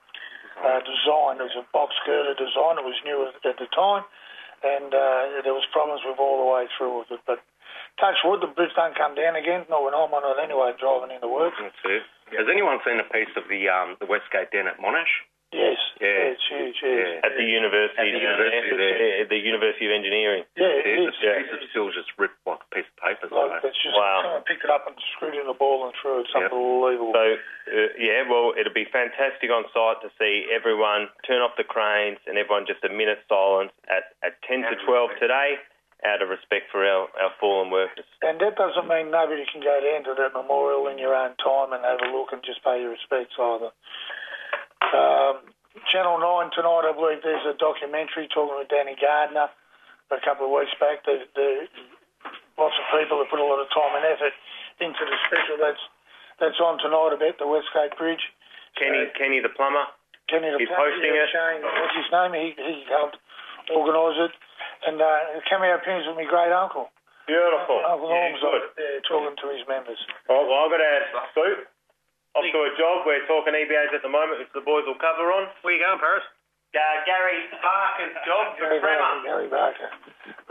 uh, 0.64 0.80
design. 0.82 1.38
It 1.38 1.46
was 1.48 1.58
a 1.60 1.66
box 1.72 1.94
girder 2.04 2.34
design. 2.34 2.80
It 2.80 2.84
was 2.84 2.98
new 3.04 3.24
at, 3.28 3.40
at 3.46 3.56
the 3.62 3.70
time, 3.70 4.02
and 4.64 4.90
uh, 4.90 5.44
there 5.44 5.54
was 5.54 5.64
problems 5.72 6.02
with 6.04 6.18
all 6.18 6.42
the 6.42 6.48
way 6.50 6.66
through 6.76 6.98
with 6.98 7.10
it. 7.14 7.22
But 7.24 7.40
touch 8.00 8.16
wood, 8.24 8.40
the 8.40 8.50
bridge 8.50 8.72
don't 8.74 8.96
come 8.96 9.14
down 9.14 9.36
again. 9.36 9.66
Not 9.70 9.82
when 9.84 9.94
I'm 9.94 10.10
on 10.14 10.22
it 10.24 10.38
anyway, 10.42 10.72
driving 10.78 11.14
into 11.14 11.28
work. 11.28 11.54
That's 11.60 11.74
it. 11.84 12.02
Has 12.38 12.46
anyone 12.50 12.78
seen 12.84 12.98
a 13.00 13.08
piece 13.08 13.32
of 13.36 13.44
the 13.48 13.68
um, 13.68 13.96
the 14.00 14.06
Westgate 14.06 14.50
down 14.50 14.66
at 14.68 14.78
Monash? 14.78 15.10
Yes, 15.48 15.80
Yeah. 15.96 16.36
it's 16.36 16.44
huge. 16.44 16.76
Yeah, 16.84 17.24
At 17.24 17.32
the 17.40 17.48
university, 17.48 17.96
At 17.96 18.04
the 18.04 18.20
university 18.20 18.68
yeah, 18.68 18.76
there. 18.76 19.20
at 19.24 19.28
the 19.32 19.40
University 19.40 19.88
of 19.88 19.92
Engineering. 19.96 20.44
yeah, 20.60 20.68
it 20.68 20.84
Yeah, 20.84 21.08
is. 21.08 21.48
the 21.48 21.56
piece 21.64 21.72
of 21.72 21.88
just 21.96 22.12
ripped 22.20 22.36
like 22.44 22.60
a 22.60 22.68
piece 22.68 22.84
of 22.84 22.96
paper. 23.00 23.32
Like 23.32 23.64
it's 23.64 23.80
just 23.80 23.96
Wow. 23.96 24.20
someone 24.28 24.44
picked 24.44 24.64
it 24.64 24.68
up 24.68 24.84
and 24.84 24.92
screwed 25.16 25.32
it 25.32 25.40
in 25.40 25.48
the 25.48 25.56
ball 25.56 25.88
and 25.88 25.96
threw 25.96 26.20
it. 26.20 26.28
It's 26.28 26.34
Yep. 26.36 26.52
unbelievable. 26.52 27.16
So, 27.16 27.24
uh, 27.32 27.88
yeah, 27.96 28.28
well, 28.28 28.52
it'll 28.60 28.76
be 28.76 28.84
fantastic 28.92 29.48
on 29.48 29.64
site 29.72 30.04
to 30.04 30.12
see 30.20 30.52
everyone 30.52 31.08
turn 31.24 31.40
off 31.40 31.56
the 31.56 31.64
cranes 31.64 32.20
and 32.28 32.36
everyone 32.36 32.66
just 32.68 32.84
a 32.84 32.90
minute 32.92 33.24
silence 33.26 33.72
at, 33.88 34.12
at 34.22 34.36
10 34.44 34.68
to 34.68 34.76
12 34.84 35.16
today 35.16 35.56
out 36.06 36.22
of 36.22 36.28
respect 36.30 36.70
for 36.70 36.86
our, 36.86 37.10
our 37.18 37.32
fallen 37.40 37.70
workers. 37.70 38.06
And 38.22 38.38
that 38.38 38.54
doesn't 38.54 38.86
mean 38.86 39.10
nobody 39.10 39.42
can 39.50 39.58
go 39.58 39.74
down 39.82 40.06
to 40.06 40.14
that 40.14 40.30
memorial 40.30 40.86
in 40.86 40.98
your 40.98 41.14
own 41.14 41.34
time 41.42 41.74
and 41.74 41.82
have 41.82 41.98
a 42.06 42.10
look 42.14 42.30
and 42.30 42.42
just 42.46 42.62
pay 42.62 42.78
your 42.78 42.94
respects 42.94 43.34
either. 43.34 43.74
Um, 44.94 45.42
Channel 45.90 46.22
9 46.22 46.54
tonight, 46.54 46.86
I 46.86 46.94
believe 46.94 47.22
there's 47.22 47.46
a 47.46 47.58
documentary 47.58 48.30
talking 48.30 48.54
with 48.54 48.70
Danny 48.70 48.94
Gardner 48.94 49.50
a 50.10 50.20
couple 50.22 50.46
of 50.46 50.54
weeks 50.54 50.74
back. 50.78 51.02
The, 51.04 51.26
the, 51.34 51.66
lots 52.56 52.78
of 52.78 52.86
people 52.94 53.18
have 53.18 53.30
put 53.30 53.42
a 53.42 53.46
lot 53.46 53.60
of 53.60 53.68
time 53.70 53.92
and 53.98 54.06
effort 54.06 54.34
into 54.80 55.02
the 55.02 55.18
special 55.26 55.58
that's 55.58 55.82
that's 56.38 56.60
on 56.62 56.78
tonight 56.78 57.18
about 57.18 57.34
the 57.42 57.50
Westgate 57.50 57.98
Bridge. 57.98 58.22
Kenny, 58.78 59.10
Kenny 59.18 59.42
the 59.42 59.50
plumber. 59.50 59.90
Kenny 60.30 60.54
the 60.54 60.62
He's 60.62 60.70
Plumber, 60.70 60.94
hosting 60.94 61.10
yeah, 61.10 61.26
it. 61.26 61.34
Shane, 61.34 61.62
what's 61.66 61.96
his 61.98 62.10
name? 62.14 62.32
He, 62.38 62.46
he 62.54 62.86
helped 62.86 63.18
organise 63.72 64.18
it. 64.28 64.32
And 64.86 64.96
uh, 65.02 65.42
cameo 65.50 65.74
appearance 65.76 66.06
with 66.06 66.16
my 66.16 66.28
great 66.28 66.54
uncle. 66.54 66.88
Beautiful. 67.26 67.82
Uncle 67.84 68.08
Yeah, 68.08 68.30
Norm's 68.32 68.40
good. 68.40 68.62
up 68.62 68.72
there 68.78 68.98
talking 69.04 69.36
to 69.36 69.46
his 69.52 69.64
members. 69.68 69.98
All 70.30 70.38
right, 70.40 70.46
well, 70.48 70.64
I've 70.64 70.72
got 70.72 70.80
to 70.80 70.92
scoop. 71.34 71.58
Off 72.36 72.44
to 72.44 72.58
a 72.62 72.72
job. 72.78 73.02
We're 73.08 73.24
talking 73.26 73.52
EBAs 73.56 73.90
at 73.96 74.00
the 74.04 74.12
moment, 74.12 74.38
which 74.40 74.52
the 74.54 74.62
boys 74.62 74.84
will 74.86 75.00
cover 75.00 75.32
on. 75.32 75.48
Where 75.64 75.74
you 75.74 75.82
going, 75.82 75.98
Paris? 75.98 76.22
Uh, 76.70 76.78
Gary 77.08 77.48
Barker's 77.64 78.14
job 78.28 78.54
for 78.60 78.68
Gary 78.68 78.78
Barker. 78.78 79.00
Tremor. 79.00 79.24
Gary 79.24 79.48
Barker. 79.48 79.88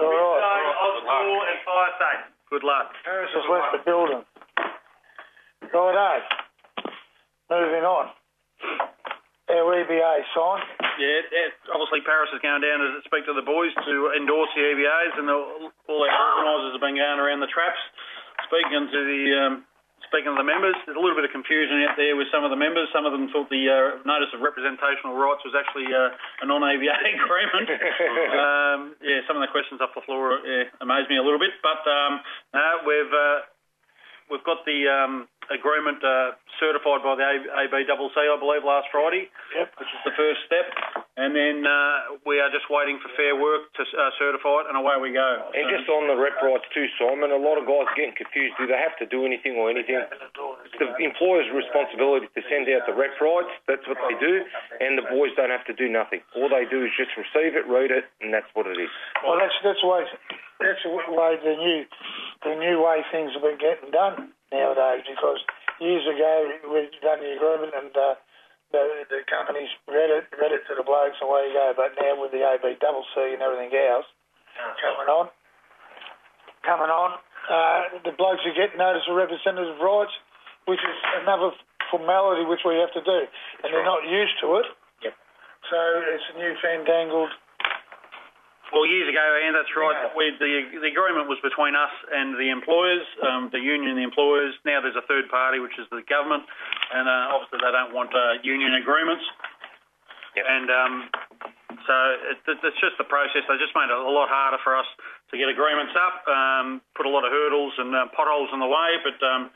All 0.02 0.10
Ridgestone, 0.10 1.06
right. 1.06 1.50
And 1.54 1.60
Fire 1.64 1.94
Safe. 2.02 2.24
Good 2.50 2.66
luck. 2.66 2.92
Paris 3.06 3.30
has 3.34 3.46
left 3.48 3.70
the 3.78 3.82
building. 3.86 4.26
Righto. 5.72 6.22
Moving 7.50 7.86
on. 7.86 8.06
Our 9.48 9.80
EBA 9.80 10.16
sign. 10.36 10.62
Yeah, 11.00 11.24
yeah, 11.32 11.72
obviously 11.72 12.04
Paris 12.04 12.28
is 12.36 12.44
going 12.44 12.60
down 12.60 12.84
to 12.84 13.00
speak 13.08 13.24
to 13.32 13.36
the 13.38 13.48
boys 13.48 13.72
to 13.72 13.94
endorse 14.20 14.52
the 14.52 14.64
EBAs, 14.76 15.14
and 15.16 15.24
the, 15.24 15.38
all 15.88 16.02
our 16.04 16.28
organisers 16.44 16.76
have 16.76 16.84
been 16.84 17.00
going 17.00 17.20
around 17.24 17.40
the 17.40 17.48
traps, 17.48 17.80
speaking 18.44 18.92
to 18.92 19.00
the 19.08 19.22
um, 19.40 19.54
speaking 20.12 20.36
to 20.36 20.40
the 20.40 20.44
members. 20.44 20.76
There's 20.84 21.00
a 21.00 21.04
little 21.04 21.16
bit 21.16 21.24
of 21.24 21.32
confusion 21.32 21.80
out 21.88 21.96
there 21.96 22.20
with 22.20 22.28
some 22.28 22.44
of 22.44 22.52
the 22.52 22.60
members. 22.60 22.92
Some 22.92 23.08
of 23.08 23.16
them 23.16 23.32
thought 23.32 23.48
the 23.48 23.72
uh, 23.72 24.04
notice 24.04 24.36
of 24.36 24.44
representational 24.44 25.16
rights 25.16 25.48
was 25.48 25.56
actually 25.56 25.88
uh, 25.96 26.44
a 26.44 26.46
non-EBA 26.48 26.92
agreement. 27.16 27.68
um, 28.44 28.80
yeah, 29.00 29.24
some 29.32 29.40
of 29.40 29.44
the 29.48 29.52
questions 29.52 29.80
off 29.80 29.96
the 29.96 30.04
floor 30.04 30.44
yeah, 30.44 30.68
amazed 30.84 31.08
me 31.08 31.16
a 31.16 31.24
little 31.24 31.40
bit, 31.40 31.56
but 31.64 31.88
um, 31.88 32.20
uh, 32.52 32.84
we've 32.84 33.16
uh, 33.16 33.48
we've 34.28 34.44
got 34.44 34.68
the 34.68 34.92
um, 34.92 35.32
agreement 35.54 36.04
uh, 36.04 36.36
certified 36.60 37.02
by 37.06 37.16
the 37.16 37.24
ABCC, 37.24 38.18
I 38.18 38.38
believe, 38.40 38.64
last 38.66 38.88
Friday, 38.92 39.30
Yep. 39.56 39.68
which 39.80 39.92
is 39.92 40.02
the 40.06 40.16
first 40.18 40.42
step. 40.46 40.68
And 41.18 41.34
then 41.34 41.66
uh, 41.66 42.22
we 42.30 42.38
are 42.38 42.52
just 42.54 42.70
waiting 42.70 43.02
for 43.02 43.10
Fair 43.18 43.34
Work 43.34 43.74
to 43.80 43.84
uh, 43.84 44.14
certify 44.22 44.62
it, 44.62 44.66
and 44.70 44.78
away 44.78 45.02
we 45.02 45.10
go. 45.18 45.50
And 45.56 45.66
just 45.74 45.90
on 45.90 46.06
the 46.06 46.14
rep 46.14 46.38
rights 46.46 46.66
too, 46.74 46.86
Simon, 47.02 47.34
a 47.34 47.42
lot 47.42 47.58
of 47.58 47.66
guys 47.66 47.90
are 47.90 47.98
getting 47.98 48.14
confused. 48.14 48.54
Do 48.62 48.70
they 48.70 48.78
have 48.78 48.94
to 49.02 49.08
do 49.10 49.26
anything 49.26 49.58
or 49.58 49.70
anything? 49.74 49.98
It's 49.98 50.78
the 50.78 50.94
employer's 51.02 51.50
responsibility 51.50 52.30
to 52.30 52.42
send 52.46 52.70
out 52.70 52.86
the 52.86 52.94
rep 52.94 53.18
rights. 53.18 53.50
That's 53.66 53.82
what 53.90 53.98
they 54.06 54.14
do. 54.22 54.46
And 54.78 54.94
the 54.94 55.10
boys 55.10 55.34
don't 55.34 55.50
have 55.50 55.66
to 55.66 55.74
do 55.74 55.90
nothing. 55.90 56.22
All 56.38 56.50
they 56.54 56.70
do 56.70 56.86
is 56.86 56.94
just 56.94 57.10
receive 57.18 57.58
it, 57.58 57.66
read 57.66 57.90
it, 57.90 58.06
and 58.22 58.30
that's 58.30 58.50
what 58.54 58.70
it 58.70 58.78
is. 58.78 58.92
Well, 59.26 59.42
that's 59.42 59.58
that's 59.66 59.82
the 59.82 59.90
way 59.90 60.06
that's 60.62 60.82
the 60.86 60.94
way 60.94 61.34
the 61.42 61.56
new 61.58 61.82
the 62.46 62.54
new 62.62 62.78
way 62.86 63.02
things 63.10 63.34
have 63.34 63.42
been 63.42 63.58
getting 63.58 63.90
done 63.90 64.30
nowadays. 64.52 65.04
Because 65.08 65.40
years 65.80 66.06
ago 66.08 66.34
we'd 66.72 66.94
done 67.02 67.22
the 67.22 67.36
agreement 67.36 67.74
and 67.76 67.92
uh, 67.94 68.16
the 68.72 69.08
the 69.10 69.22
companies 69.28 69.72
read 69.88 70.12
it 70.12 70.28
read 70.36 70.52
it 70.52 70.64
to 70.68 70.76
the 70.76 70.84
blokes 70.84 71.18
and 71.22 71.30
away 71.30 71.48
you 71.48 71.56
go. 71.56 71.74
But 71.76 71.96
now 71.96 72.20
with 72.20 72.32
the 72.32 72.44
AB 72.44 72.80
double 72.80 73.06
C 73.16 73.34
and 73.36 73.42
everything 73.42 73.72
else 73.76 74.08
coming 74.82 75.10
on, 75.10 75.26
coming 76.66 76.92
on, 76.92 77.22
uh, 77.48 78.02
the 78.04 78.12
blokes 78.18 78.44
are 78.44 78.58
getting 78.58 78.82
notice 78.82 79.06
of 79.08 79.16
representative 79.16 79.80
rights, 79.80 80.12
which 80.66 80.82
is 80.82 80.98
another 81.24 81.56
formality 81.88 82.44
which 82.44 82.68
we 82.68 82.76
have 82.76 82.92
to 82.92 83.04
do, 83.04 83.20
and 83.64 83.72
they're 83.72 83.88
not 83.88 84.04
used 84.04 84.36
to 84.44 84.60
it. 84.60 84.68
Yep. 85.04 85.16
So 85.72 85.78
it's 86.12 86.28
a 86.34 86.40
new 86.40 86.54
fandangled. 86.60 87.32
Well, 88.68 88.84
years 88.84 89.08
ago, 89.08 89.24
and 89.24 89.56
that's 89.56 89.72
right. 89.80 89.96
Yeah. 89.96 90.36
The 90.44 90.84
the 90.84 90.92
agreement 90.92 91.32
was 91.32 91.40
between 91.40 91.72
us 91.72 91.94
and 92.12 92.36
the 92.36 92.52
employers, 92.52 93.08
um, 93.24 93.48
the 93.48 93.64
union 93.64 93.96
and 93.96 94.00
the 94.00 94.04
employers. 94.04 94.52
Now 94.68 94.84
there's 94.84 95.00
a 95.00 95.08
third 95.08 95.32
party, 95.32 95.64
which 95.64 95.80
is 95.80 95.88
the 95.88 96.04
government, 96.04 96.44
and 96.92 97.08
uh, 97.08 97.32
obviously 97.32 97.64
they 97.64 97.72
don't 97.72 97.96
want 97.96 98.12
uh, 98.12 98.44
union 98.44 98.76
agreements. 98.76 99.24
Yep. 100.36 100.46
And 100.46 100.68
um, 100.68 100.94
so 101.88 101.96
it, 102.36 102.38
it, 102.44 102.58
it's 102.60 102.80
just 102.84 103.00
the 103.00 103.08
process. 103.08 103.48
They 103.48 103.56
just 103.56 103.74
made 103.74 103.88
it 103.88 103.96
a 103.96 104.12
lot 104.12 104.28
harder 104.28 104.60
for 104.62 104.76
us 104.76 104.88
to 105.32 105.40
get 105.40 105.48
agreements 105.48 105.96
up, 105.96 106.28
um, 106.28 106.84
put 106.96 107.08
a 107.08 107.12
lot 107.12 107.24
of 107.24 107.32
hurdles 107.32 107.72
and 107.80 107.96
uh, 107.96 108.12
potholes 108.12 108.52
in 108.52 108.60
the 108.60 108.68
way, 108.68 108.90
but 109.04 109.18
um, 109.24 109.52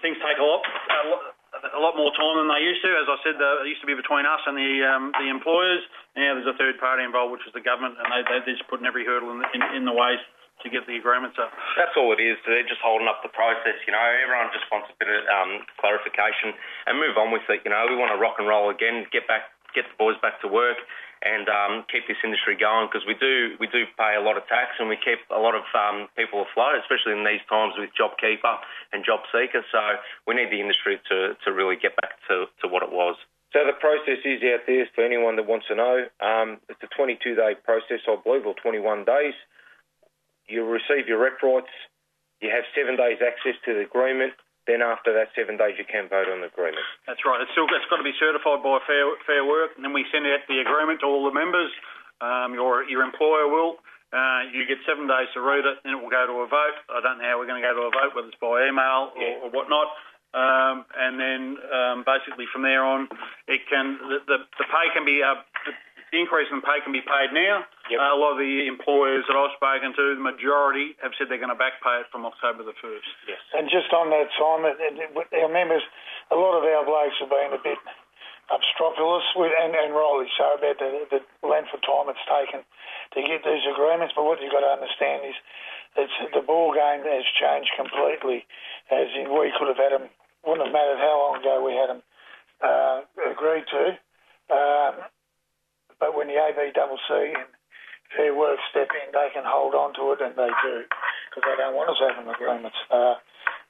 things 0.00 0.16
take 0.20 0.36
a 0.36 0.46
lot, 0.46 0.62
a 0.64 1.08
lot 1.08 1.33
a 1.72 1.80
lot 1.80 1.96
more 1.96 2.12
time 2.12 2.36
than 2.36 2.48
they 2.52 2.60
used 2.60 2.84
to. 2.84 2.92
As 2.92 3.08
I 3.08 3.16
said, 3.24 3.40
it 3.40 3.70
used 3.70 3.80
to 3.80 3.88
be 3.88 3.96
between 3.96 4.28
us 4.28 4.44
and 4.44 4.52
the 4.58 4.72
um, 4.84 5.04
the 5.16 5.32
employers. 5.32 5.80
Now 6.12 6.36
there's 6.36 6.50
a 6.50 6.58
third 6.60 6.76
party 6.76 7.02
involved, 7.06 7.32
which 7.32 7.46
is 7.48 7.56
the 7.56 7.64
government, 7.64 7.96
and 7.96 8.06
they, 8.12 8.22
they, 8.28 8.38
they're 8.44 8.58
just 8.58 8.68
putting 8.68 8.84
every 8.84 9.08
hurdle 9.08 9.32
in, 9.32 9.40
the, 9.40 9.48
in, 9.56 9.62
in 9.80 9.84
the 9.88 9.96
way 9.96 10.20
to 10.62 10.66
get 10.70 10.86
the 10.86 10.94
agreements 10.94 11.34
up. 11.40 11.50
That's 11.74 11.96
all 11.98 12.14
it 12.14 12.22
is. 12.22 12.38
They're 12.46 12.68
just 12.68 12.84
holding 12.84 13.10
up 13.10 13.24
the 13.26 13.32
process. 13.32 13.74
You 13.88 13.92
know, 13.92 14.00
everyone 14.00 14.54
just 14.54 14.68
wants 14.70 14.86
a 14.92 14.96
bit 15.00 15.10
of 15.10 15.26
um, 15.26 15.66
clarification 15.82 16.54
and 16.86 17.00
move 17.00 17.18
on 17.18 17.34
with 17.34 17.42
it. 17.50 17.66
You 17.66 17.74
know, 17.74 17.82
we 17.90 17.98
want 17.98 18.14
to 18.14 18.20
rock 18.20 18.38
and 18.38 18.46
roll 18.46 18.70
again, 18.70 19.08
get 19.10 19.26
back, 19.26 19.50
get 19.74 19.88
the 19.90 19.98
boys 19.98 20.14
back 20.22 20.38
to 20.46 20.48
work, 20.48 20.78
and 21.22 21.48
um, 21.48 21.84
keep 21.90 22.06
this 22.08 22.18
industry 22.24 22.56
going 22.56 22.88
because 22.90 23.06
we 23.06 23.14
do 23.14 23.54
we 23.60 23.66
do 23.68 23.84
pay 23.96 24.16
a 24.16 24.22
lot 24.24 24.36
of 24.36 24.46
tax 24.48 24.76
and 24.78 24.88
we 24.88 24.96
keep 24.96 25.20
a 25.30 25.38
lot 25.38 25.54
of 25.54 25.64
um, 25.76 26.08
people 26.16 26.42
afloat, 26.42 26.80
especially 26.82 27.12
in 27.12 27.24
these 27.24 27.42
times 27.48 27.74
with 27.78 27.90
JobKeeper 27.94 28.56
and 28.92 29.04
JobSeeker. 29.04 29.62
So 29.70 29.82
we 30.26 30.34
need 30.34 30.50
the 30.50 30.60
industry 30.60 31.00
to, 31.10 31.36
to 31.44 31.48
really 31.52 31.76
get 31.76 31.96
back 31.96 32.18
to, 32.28 32.46
to 32.62 32.68
what 32.68 32.82
it 32.82 32.90
was. 32.90 33.16
So 33.54 33.62
the 33.62 33.78
process 33.78 34.18
is 34.24 34.42
out 34.42 34.66
there 34.66 34.88
for 34.94 35.04
anyone 35.06 35.36
that 35.36 35.46
wants 35.46 35.68
to 35.68 35.76
know. 35.78 36.10
Um, 36.18 36.58
it's 36.68 36.82
a 36.82 36.90
22-day 36.90 37.62
process, 37.62 38.02
I 38.08 38.16
believe, 38.18 38.46
or 38.46 38.54
21 38.58 39.04
days. 39.04 39.34
You 40.48 40.66
receive 40.66 41.06
your 41.06 41.22
rep 41.22 41.40
rights. 41.40 41.70
You 42.42 42.50
have 42.50 42.64
seven 42.74 42.96
days 42.96 43.22
access 43.22 43.54
to 43.64 43.74
the 43.74 43.86
agreement. 43.86 44.34
Then 44.66 44.80
after 44.80 45.12
that 45.12 45.28
seven 45.36 45.56
days, 45.60 45.76
you 45.76 45.84
can 45.84 46.08
vote 46.08 46.28
on 46.28 46.40
the 46.40 46.48
agreement. 46.48 46.80
That's 47.06 47.20
right. 47.28 47.36
It's 47.40 47.52
still 47.52 47.68
it's 47.68 47.84
got 47.92 48.00
to 48.00 48.06
be 48.06 48.16
certified 48.16 48.64
by 48.64 48.80
Fair 48.88 49.04
Fair 49.28 49.44
Work, 49.44 49.76
and 49.76 49.84
then 49.84 49.92
we 49.92 50.04
send 50.12 50.24
out 50.26 50.40
the 50.48 50.60
agreement 50.64 51.00
to 51.00 51.06
all 51.06 51.24
the 51.28 51.34
members. 51.36 51.70
Um, 52.24 52.54
your 52.56 52.84
your 52.88 53.02
employer 53.04 53.48
will. 53.48 53.76
Uh, 54.14 54.46
you 54.54 54.62
get 54.64 54.78
seven 54.86 55.10
days 55.10 55.26
to 55.34 55.42
read 55.42 55.66
it, 55.66 55.82
then 55.82 55.98
it 55.98 56.00
will 56.00 56.08
go 56.12 56.22
to 56.22 56.32
a 56.40 56.46
vote. 56.46 56.78
I 56.86 57.02
don't 57.02 57.18
know 57.18 57.26
how 57.26 57.34
we're 57.34 57.50
going 57.50 57.58
to 57.60 57.66
go 57.66 57.74
to 57.74 57.90
a 57.90 57.92
vote, 57.92 58.14
whether 58.14 58.30
it's 58.30 58.38
by 58.38 58.62
email 58.70 59.10
or, 59.10 59.18
Yeah. 59.18 59.42
or 59.42 59.50
whatnot. 59.50 59.90
Um, 60.30 60.86
and 60.94 61.18
then 61.18 61.42
um, 61.70 61.98
basically 62.06 62.46
from 62.54 62.62
there 62.62 62.82
on, 62.86 63.06
it 63.50 63.66
can 63.70 63.98
the, 64.06 64.18
the, 64.26 64.38
the 64.58 64.66
pay 64.70 64.86
can 64.94 65.02
be 65.04 65.18
uh, 65.22 65.42
the, 66.14 66.18
the 66.18 66.22
increase 66.22 66.46
in 66.54 66.62
pay 66.62 66.78
can 66.86 66.94
be 66.94 67.02
paid 67.02 67.34
now. 67.34 67.66
Yep. 67.90 67.98
Uh, 67.98 68.14
a 68.14 68.18
lot 68.18 68.32
of 68.32 68.38
the 68.38 68.70
employers 68.70 69.26
that 69.26 69.34
I've 69.34 69.50
spoken 69.58 69.90
to, 69.90 70.14
the 70.14 70.22
majority 70.22 70.94
have 71.02 71.10
said 71.18 71.26
they're 71.26 71.42
going 71.42 71.50
to 71.50 71.58
back 71.58 71.82
pay 71.82 71.98
it 72.00 72.08
from 72.14 72.22
October 72.22 72.62
the 72.62 72.78
first. 72.78 73.10
Yes. 73.26 73.42
And 73.58 73.66
just 73.66 73.90
on 73.90 74.14
that, 74.14 74.30
Simon, 74.38 74.78
and- 74.78 74.98
and 75.02 75.14
with 75.18 75.26
our 75.34 75.50
members, 75.50 75.82
a 76.30 76.36
lot 76.38 76.54
of 76.54 76.62
our 76.62 76.86
blokes 76.86 77.18
have 77.18 77.28
been 77.28 77.52
a 77.52 77.58
bit 77.58 77.78
obstropulous, 78.52 79.24
with, 79.34 79.52
and, 79.58 79.74
and 79.74 79.90
rightly 79.94 80.30
so, 80.38 80.54
about 80.54 80.78
the, 80.78 81.08
the 81.10 81.20
length 81.42 81.72
of 81.74 81.80
time 81.82 82.06
it's 82.12 82.22
taken 82.28 82.60
to 83.16 83.18
get 83.24 83.42
these 83.42 83.64
agreements. 83.66 84.12
But 84.14 84.24
what 84.24 84.40
you've 84.40 84.52
got 84.52 84.60
to 84.60 84.72
understand 84.78 85.24
is 85.26 85.36
it's, 85.96 86.12
the 86.32 86.44
ball 86.44 86.72
game 86.72 87.02
has 87.02 87.24
changed 87.40 87.72
completely. 87.76 88.46
As 88.92 89.08
in, 89.16 89.32
we 89.32 89.52
could 89.56 89.68
have 89.68 89.80
had 89.80 89.92
them, 89.96 90.12
wouldn't 90.44 90.66
have 90.68 90.76
mattered 90.76 91.00
how 91.00 91.16
long 91.18 91.40
ago 91.40 91.64
we 91.64 91.72
had 91.72 91.88
them 91.88 92.02
uh, 92.60 93.00
agreed 93.32 93.64
to. 93.72 93.96
Um, 94.52 95.08
but 95.98 96.16
when 96.16 96.28
the 96.28 96.38
ABCC 96.38 97.34
and 97.34 97.50
Fair 98.16 98.34
Work 98.34 98.58
step 98.70 98.88
in, 98.94 99.10
they 99.12 99.28
can 99.34 99.42
hold 99.46 99.74
on 99.74 99.94
to 99.98 100.12
it, 100.14 100.20
and 100.22 100.34
they 100.38 100.50
do, 100.62 100.76
because 101.30 101.44
they 101.44 101.56
don't 101.58 101.74
want 101.74 101.90
us 101.90 101.98
having 101.98 102.28
agreements. 102.30 102.78
Uh, 102.90 103.18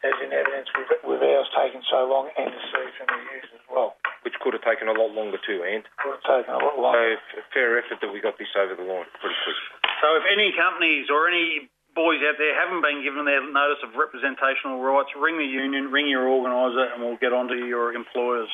as 0.05 0.13
in 0.21 0.31
evidence 0.37 0.69
with, 0.77 0.93
with 1.01 1.21
ours 1.25 1.49
taking 1.57 1.81
so 1.89 2.05
long, 2.05 2.29
and 2.37 2.53
the 2.53 2.61
C 2.69 2.73
from 3.01 3.09
the 3.09 3.21
use 3.41 3.49
as 3.57 3.65
well. 3.73 3.97
Which 4.21 4.37
could 4.45 4.53
have 4.53 4.61
taken 4.61 4.93
a 4.93 4.97
lot 4.97 5.17
longer 5.17 5.41
too, 5.41 5.65
Ant. 5.65 5.89
Would 6.05 6.21
have 6.21 6.29
taken 6.29 6.53
a 6.53 6.61
lot 6.61 6.77
longer. 6.77 7.17
f- 7.17 7.49
fair 7.57 7.81
effort 7.81 8.05
that 8.05 8.13
we 8.13 8.21
got 8.21 8.37
this 8.37 8.53
over 8.53 8.77
the 8.77 8.85
line 8.85 9.09
pretty 9.17 9.37
quick. 9.49 9.59
So 10.05 10.13
if 10.21 10.25
any 10.29 10.53
companies 10.53 11.09
or 11.09 11.25
any 11.25 11.73
boys 11.97 12.21
out 12.21 12.37
there 12.37 12.53
haven't 12.53 12.85
been 12.85 13.01
given 13.01 13.25
their 13.25 13.41
notice 13.41 13.81
of 13.81 13.97
representational 13.97 14.85
rights, 14.85 15.09
ring 15.17 15.41
the 15.41 15.49
union, 15.49 15.89
ring 15.89 16.05
your 16.05 16.29
organiser, 16.29 16.93
and 16.93 17.01
we'll 17.01 17.21
get 17.21 17.33
on 17.33 17.49
to 17.49 17.57
your 17.57 17.97
employers. 17.97 18.53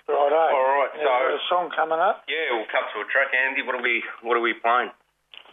Righto. 0.10 0.42
All 0.50 0.70
right, 0.82 0.92
so- 0.98 1.38
a 1.38 1.42
song 1.54 1.70
coming 1.78 2.02
up. 2.02 2.26
Yeah, 2.26 2.58
we'll 2.58 2.66
cut 2.74 2.90
to 2.94 3.02
a 3.02 3.08
track, 3.14 3.30
Andy. 3.34 3.62
What 3.62 3.78
are 3.78 3.86
we 3.86 4.02
What 4.26 4.36
are 4.36 4.44
we 4.44 4.58
playing? 4.58 4.90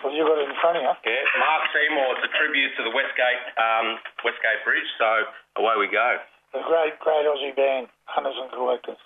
Well, 0.04 0.12
you've 0.12 0.28
got 0.28 0.36
it 0.40 0.48
in 0.48 0.56
front 0.60 0.76
of 0.76 0.84
you. 0.84 0.92
Yeah, 1.08 1.24
Mark 1.40 1.62
Seymour. 1.72 2.08
It's 2.20 2.24
a 2.28 2.32
tribute 2.36 2.72
to 2.76 2.82
the 2.84 2.92
Westgate 2.92 3.42
um, 3.56 3.96
Westgate 4.24 4.60
Bridge. 4.64 4.88
So 5.00 5.08
away 5.60 5.76
we 5.80 5.88
go. 5.88 6.20
The 6.52 6.60
great, 6.64 6.96
great 7.00 7.24
Aussie 7.28 7.56
band, 7.56 7.88
Hunters 8.04 8.36
and 8.40 8.48
Collectors. 8.52 9.00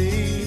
see. 0.00 0.39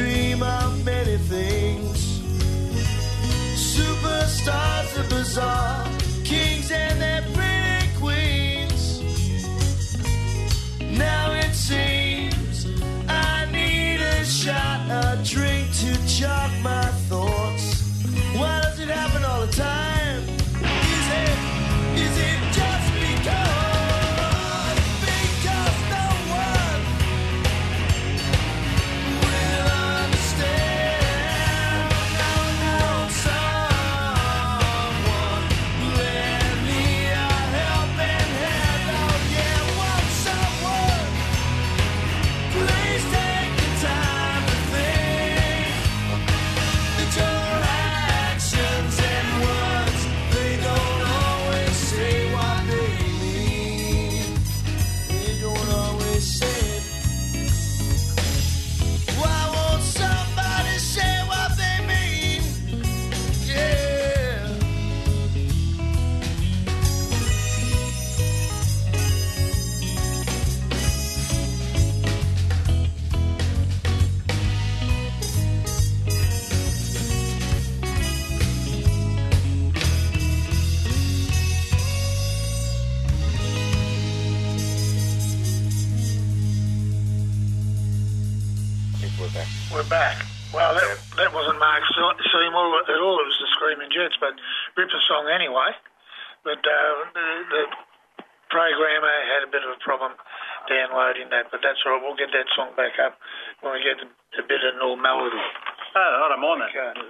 Dream 0.00 0.42
of 0.42 0.82
many 0.82 1.18
things. 1.18 1.98
Superstars 3.74 4.90
are 4.98 5.08
bizarre, 5.10 5.79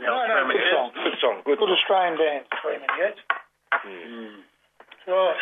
You 0.00 0.06
know, 0.08 0.16
No, 0.16 0.24
no, 0.24 0.48
Screaming 0.48 0.56
good 0.56 0.72
song. 0.72 0.88
Good 0.96 1.18
song. 1.20 1.36
Good. 1.44 1.58
Good 1.60 1.72
Australian 1.76 2.16
band, 2.16 2.44
Screaming 2.56 2.88
Jets. 2.96 3.20
Right. 5.04 5.36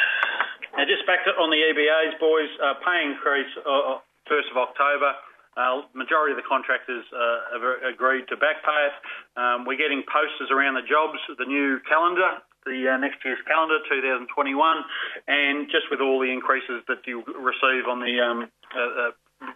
Now, 0.75 0.85
just 0.85 1.07
back 1.07 1.23
to, 1.27 1.31
on 1.39 1.51
the 1.51 1.63
EBAs, 1.63 2.19
boys, 2.19 2.51
uh, 2.59 2.75
pay 2.83 3.07
increase 3.07 3.51
uh, 3.63 4.03
uh, 4.03 4.31
1st 4.31 4.51
of 4.51 4.57
October. 4.59 5.15
Uh, 5.59 5.83
majority 5.95 6.35
of 6.35 6.39
the 6.39 6.47
contractors 6.47 7.03
uh, 7.11 7.55
have 7.55 7.63
uh, 7.63 7.87
agreed 7.87 8.27
to 8.31 8.37
back 8.39 8.63
pay 8.63 8.81
it. 8.87 8.95
Um, 9.39 9.67
we're 9.67 9.79
getting 9.79 10.03
posters 10.07 10.51
around 10.51 10.75
the 10.75 10.87
jobs, 10.87 11.19
the 11.39 11.47
new 11.47 11.79
calendar, 11.87 12.43
the 12.67 12.95
uh, 12.95 12.97
next 12.99 13.23
year's 13.25 13.43
calendar, 13.47 13.79
2021, 13.91 14.27
and 15.27 15.67
just 15.71 15.91
with 15.91 15.99
all 15.99 16.19
the 16.23 16.31
increases 16.31 16.83
that 16.87 17.03
you 17.07 17.23
receive 17.27 17.87
on 17.91 17.99
the 17.99 18.15
um, 18.23 18.47
uh, 18.71 19.11
uh, 19.11 19.11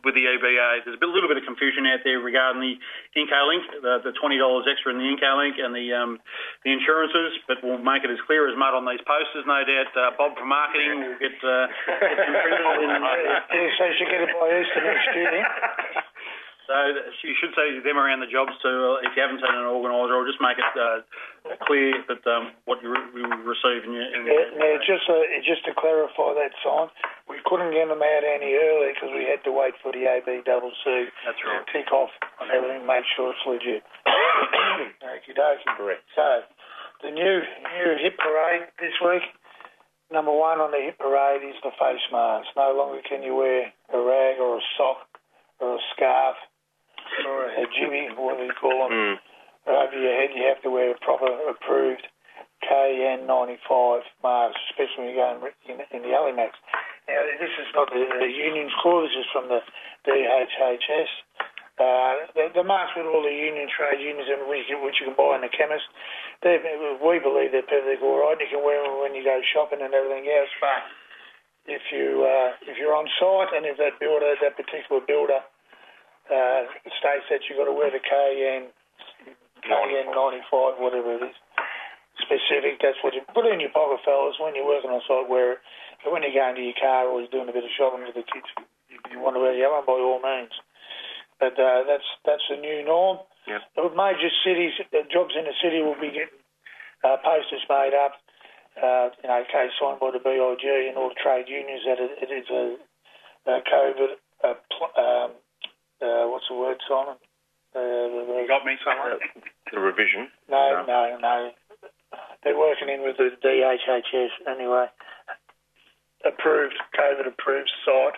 with 0.07 0.15
the 0.15 0.23
EBA, 0.27 0.87
there's 0.87 0.95
a 0.95 1.01
bit, 1.03 1.11
little 1.11 1.27
bit 1.31 1.39
of 1.39 1.45
confusion 1.47 1.87
out 1.91 2.03
there 2.07 2.19
regarding 2.23 2.63
the 2.63 2.75
Inco 3.19 3.39
link, 3.51 3.63
the, 3.83 3.99
the 4.07 4.15
$20 4.15 4.39
extra 4.71 4.95
in 4.95 4.99
the 5.03 5.09
Incolink, 5.11 5.59
and 5.59 5.75
the 5.75 5.87
um, 5.95 6.19
the 6.63 6.71
insurances. 6.71 7.39
But 7.51 7.59
we'll 7.63 7.83
make 7.83 8.03
it 8.07 8.11
as 8.11 8.23
clear 8.27 8.47
as 8.51 8.55
mud 8.59 8.75
on 8.75 8.87
these 8.87 9.03
posters. 9.03 9.43
No 9.47 9.59
doubt, 9.67 9.91
uh, 9.99 10.15
Bob 10.19 10.39
from 10.39 10.49
marketing 10.51 11.03
will 11.03 11.19
get, 11.19 11.35
uh, 11.43 11.67
get 11.99 12.15
them 12.19 12.35
printed 12.47 12.79
in. 12.83 12.91
uh, 12.91 13.03
Yeah, 13.51 13.71
so 13.79 13.83
you 13.91 13.95
should 13.99 14.11
get 14.11 14.23
it 14.23 14.33
by 14.39 14.47
Easter 14.55 14.83
next 14.87 15.09
year. 15.19 15.43
then. 16.69 16.95
So 17.21 17.23
you 17.27 17.35
should 17.41 17.55
see 17.55 17.81
them 17.83 17.99
around 17.99 18.21
the 18.21 18.31
jobs 18.31 18.53
too. 18.63 18.99
uh, 18.99 19.07
If 19.07 19.15
you 19.17 19.23
haven't 19.23 19.41
seen 19.43 19.55
an 19.55 19.67
organiser, 19.67 20.15
or 20.15 20.27
just 20.27 20.41
make 20.41 20.59
it 20.59 20.73
uh, 20.79 21.03
clear 21.67 21.97
that 22.09 22.23
um, 22.29 22.53
what 22.65 22.83
you 22.83 22.91
re- 22.95 23.11
you 23.15 23.25
receive 23.47 23.85
in 23.87 23.93
your. 23.97 24.07
In 24.15 24.27
Yeah, 24.27 24.55
now, 24.59 24.75
just 24.85 25.07
uh, 25.11 25.23
just 25.47 25.65
to 25.67 25.73
clarify 25.75 26.35
that 26.39 26.53
sign, 26.63 26.89
we 27.29 27.39
couldn't 27.49 27.73
get 27.75 27.89
them 27.89 28.03
out 28.03 28.23
any 28.27 28.53
earlier 28.55 28.93
because 28.95 29.11
we 29.15 29.25
had 29.27 29.43
to 29.47 29.53
wait 29.53 29.75
for 29.83 29.91
the 29.93 30.07
AB 30.07 30.43
double 30.47 30.73
C 30.85 31.11
That's 31.27 31.39
to 31.41 31.47
right. 31.51 31.67
tick 31.73 31.89
off 31.91 32.11
on 32.41 32.49
everything, 32.53 32.87
make 32.87 33.05
sure 33.17 33.33
it's 33.35 33.45
legit. 33.47 33.83
Okie 35.03 35.35
dokie. 35.35 35.71
Correct. 35.77 36.05
So, 36.15 36.43
the 37.03 37.11
new 37.11 37.43
new 37.43 37.91
hit 38.01 38.15
parade 38.19 38.69
this 38.81 38.95
week. 39.03 39.23
Number 40.13 40.33
one 40.33 40.61
on 40.61 40.71
the 40.71 40.81
hit 40.83 40.99
parade 41.01 41.41
is 41.41 41.57
the 41.65 41.73
face 41.81 42.05
mask. 42.13 42.49
No 42.55 42.77
longer 42.77 43.01
can 43.09 43.23
you 43.25 43.35
wear 43.35 43.73
a 43.93 43.99
rag 43.99 44.37
or 44.39 44.59
a 44.59 44.65
sock 44.77 45.09
or 45.59 45.77
a 45.77 45.83
scarf 45.97 46.37
or 47.27 47.47
a 47.51 47.65
jibby, 47.77 48.15
what 48.17 48.39
do 48.39 48.45
you 48.45 48.53
call 48.61 48.89
them, 48.89 48.93
Mm. 48.93 49.17
over 49.67 49.97
your 49.99 50.15
head. 50.17 50.31
You 50.35 50.45
have 50.49 50.63
to 50.63 50.71
wear 50.71 50.91
a 50.93 50.99
proper 50.99 51.29
approved 51.49 52.03
KN95 52.63 54.03
mask, 54.23 54.57
especially 54.71 55.05
when 55.05 55.15
you're 55.15 55.23
going 55.23 55.53
in, 55.69 55.77
in 55.93 56.01
the 56.03 56.13
Alimax. 56.15 56.53
Now, 57.09 57.21
this 57.41 57.51
is 57.59 57.69
not 57.75 57.91
the, 57.91 58.03
the 58.21 58.31
union's 58.31 58.73
call, 58.83 59.03
this 59.03 59.15
is 59.19 59.27
from 59.33 59.49
the 59.49 59.61
DHHS. 60.07 61.11
Uh, 61.81 62.15
the, 62.37 62.45
the 62.61 62.65
masks 62.65 62.95
with 62.95 63.09
all 63.09 63.25
the 63.25 63.33
union 63.33 63.67
trade 63.73 63.99
unions 63.99 64.29
and 64.29 64.47
which, 64.47 64.69
you- 64.69 64.79
which 64.85 65.01
you 65.01 65.09
can 65.11 65.17
buy 65.19 65.35
in 65.35 65.43
the 65.43 65.49
chemist, 65.51 65.89
they 66.45 66.61
we 67.03 67.19
believe 67.19 67.51
they're 67.51 67.67
perfectly 67.67 67.97
all 68.07 68.21
right. 68.23 68.39
You 68.39 68.47
can 68.53 68.63
wear 68.63 68.83
them 68.85 69.01
when 69.01 69.15
you 69.17 69.25
go 69.25 69.41
shopping 69.55 69.81
and 69.81 69.91
everything 69.91 70.29
else. 70.31 70.53
But 70.61 70.83
if 71.67 71.83
you 71.91 72.23
uh, 72.29 72.51
if 72.69 72.77
you're 72.77 72.95
on 72.95 73.09
site 73.19 73.57
and 73.57 73.65
if 73.67 73.79
that 73.81 73.99
builder, 73.99 74.37
that 74.45 74.55
particular 74.55 75.01
builder, 75.01 75.41
uh, 76.31 76.63
states 77.01 77.27
that 77.31 77.43
you've 77.49 77.59
got 77.59 77.67
to 77.67 77.75
wear 77.75 77.91
the 77.91 78.03
KN 78.03 78.71
KN 79.63 80.11
95, 80.11 80.83
whatever 80.83 81.15
it 81.19 81.23
is, 81.23 81.37
specific. 82.19 82.83
That's 82.83 82.99
what 83.03 83.15
you 83.15 83.23
put 83.31 83.47
in 83.47 83.63
your 83.63 83.71
pocket, 83.71 84.03
fellas. 84.05 84.39
When 84.43 84.55
you're 84.55 84.67
working 84.67 84.91
on 84.91 85.03
site, 85.07 85.31
wear 85.31 85.59
it. 85.59 85.61
But 86.03 86.13
when 86.13 86.27
you 86.27 86.35
go 86.35 86.51
into 86.51 86.67
your 86.67 86.79
car 86.79 87.07
or 87.07 87.23
you're 87.23 87.31
doing 87.31 87.49
a 87.49 87.55
bit 87.55 87.63
of 87.65 87.71
shopping 87.79 88.03
with 88.03 88.19
the 88.19 88.27
kids, 88.27 88.51
you 89.11 89.23
want 89.23 89.39
to 89.39 89.43
wear 89.43 89.55
the 89.55 89.63
other 89.63 89.83
one, 89.83 89.87
by 89.87 89.99
all 90.03 90.19
means. 90.19 90.55
But 91.39 91.55
uh, 91.59 91.87
that's 91.87 92.07
that's 92.27 92.47
the 92.51 92.59
new 92.59 92.83
norm. 92.87 93.23
Yep. 93.47 93.95
Major 93.99 94.31
cities, 94.47 94.79
jobs 95.11 95.35
in 95.35 95.47
the 95.47 95.57
city 95.59 95.83
will 95.83 95.99
be 95.99 96.15
getting 96.15 96.39
uh, 97.03 97.19
posters 97.23 97.67
made 97.67 97.95
up. 97.95 98.15
Uh, 98.79 99.11
you 99.23 99.29
know, 99.29 99.43
case 99.51 99.75
signed 99.77 100.01
by 100.01 100.11
the 100.11 100.23
BIG 100.23 100.65
and 100.65 100.97
all 100.97 101.11
the 101.11 101.19
trade 101.21 101.45
unions 101.45 101.83
that 101.85 102.01
it, 102.01 102.13
it 102.25 102.31
is 102.33 102.49
a, 102.49 102.79
a 103.51 103.61
COVID. 103.69 104.17
Uh, 104.43 104.55
pl- 104.71 104.95
um, 104.97 105.31
uh, 106.03 106.27
what's 106.29 106.49
the 106.51 106.55
word, 106.59 106.79
Simon? 106.89 107.17
Uh, 107.75 107.81
You 108.43 108.45
got 108.49 108.67
me 108.67 108.77
somewhere. 108.85 109.17
The 109.73 109.81
revision. 109.81 110.29
no, 110.51 110.85
no, 110.87 111.17
no. 111.21 111.51
They're 112.45 112.59
working 112.59 112.89
in 112.91 113.01
with 113.03 113.17
the 113.17 113.31
DHHS 113.41 114.35
anyway. 114.51 114.87
Approved, 116.25 116.75
COVID 116.95 117.27
approved 117.27 117.71
site 117.85 118.15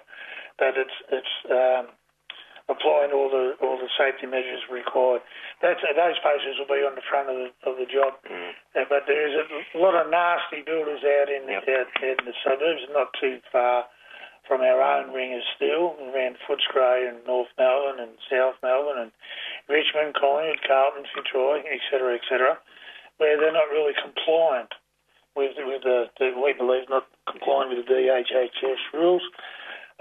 that 0.58 0.76
it's 0.76 0.92
it's 1.08 1.34
um, 1.48 1.88
applying 2.68 3.12
all 3.16 3.30
the 3.32 3.56
all 3.64 3.78
the 3.80 3.88
safety 3.96 4.26
measures 4.28 4.60
required. 4.68 5.22
That's 5.64 5.80
those 5.80 6.18
posters 6.20 6.60
will 6.60 6.68
be 6.68 6.84
on 6.84 6.96
the 7.00 7.06
front 7.08 7.32
of 7.32 7.36
the 7.40 7.48
of 7.64 7.80
the 7.80 7.88
job. 7.88 8.20
Mm. 8.28 8.52
Uh, 8.76 8.84
but 8.92 9.08
there 9.08 9.24
is 9.24 9.32
a 9.72 9.78
lot 9.80 9.96
of 9.96 10.10
nasty 10.12 10.60
builders 10.66 11.00
out 11.00 11.32
in 11.32 11.48
Yep. 11.48 11.64
out, 11.64 11.88
out 12.04 12.18
in 12.20 12.24
the 12.28 12.36
suburbs, 12.44 12.84
not 12.92 13.08
too 13.20 13.40
far 13.50 13.86
from 14.46 14.60
our 14.60 14.80
own 14.80 15.12
ringers 15.12 15.44
still, 15.56 15.96
around 16.12 16.36
Footscray 16.44 17.08
and 17.08 17.24
North 17.26 17.48
Melbourne 17.56 18.00
and 18.00 18.12
South 18.28 18.54
Melbourne 18.62 19.08
and 19.08 19.12
Richmond, 19.68 20.14
Collingwood, 20.14 20.60
Carlton, 20.66 21.04
Fitzroy, 21.14 21.64
etc., 21.64 22.20
etc., 22.20 22.58
where 23.16 23.40
they're 23.40 23.56
not 23.56 23.72
really 23.72 23.94
compliant 23.96 24.74
with 25.36 25.54
with 25.58 25.82
the, 25.82 26.10
the 26.18 26.34
we 26.36 26.52
believe 26.52 26.86
not 26.88 27.06
complying 27.30 27.70
with 27.70 27.86
the 27.86 27.88
DHHS 27.90 28.82
rules. 28.92 29.22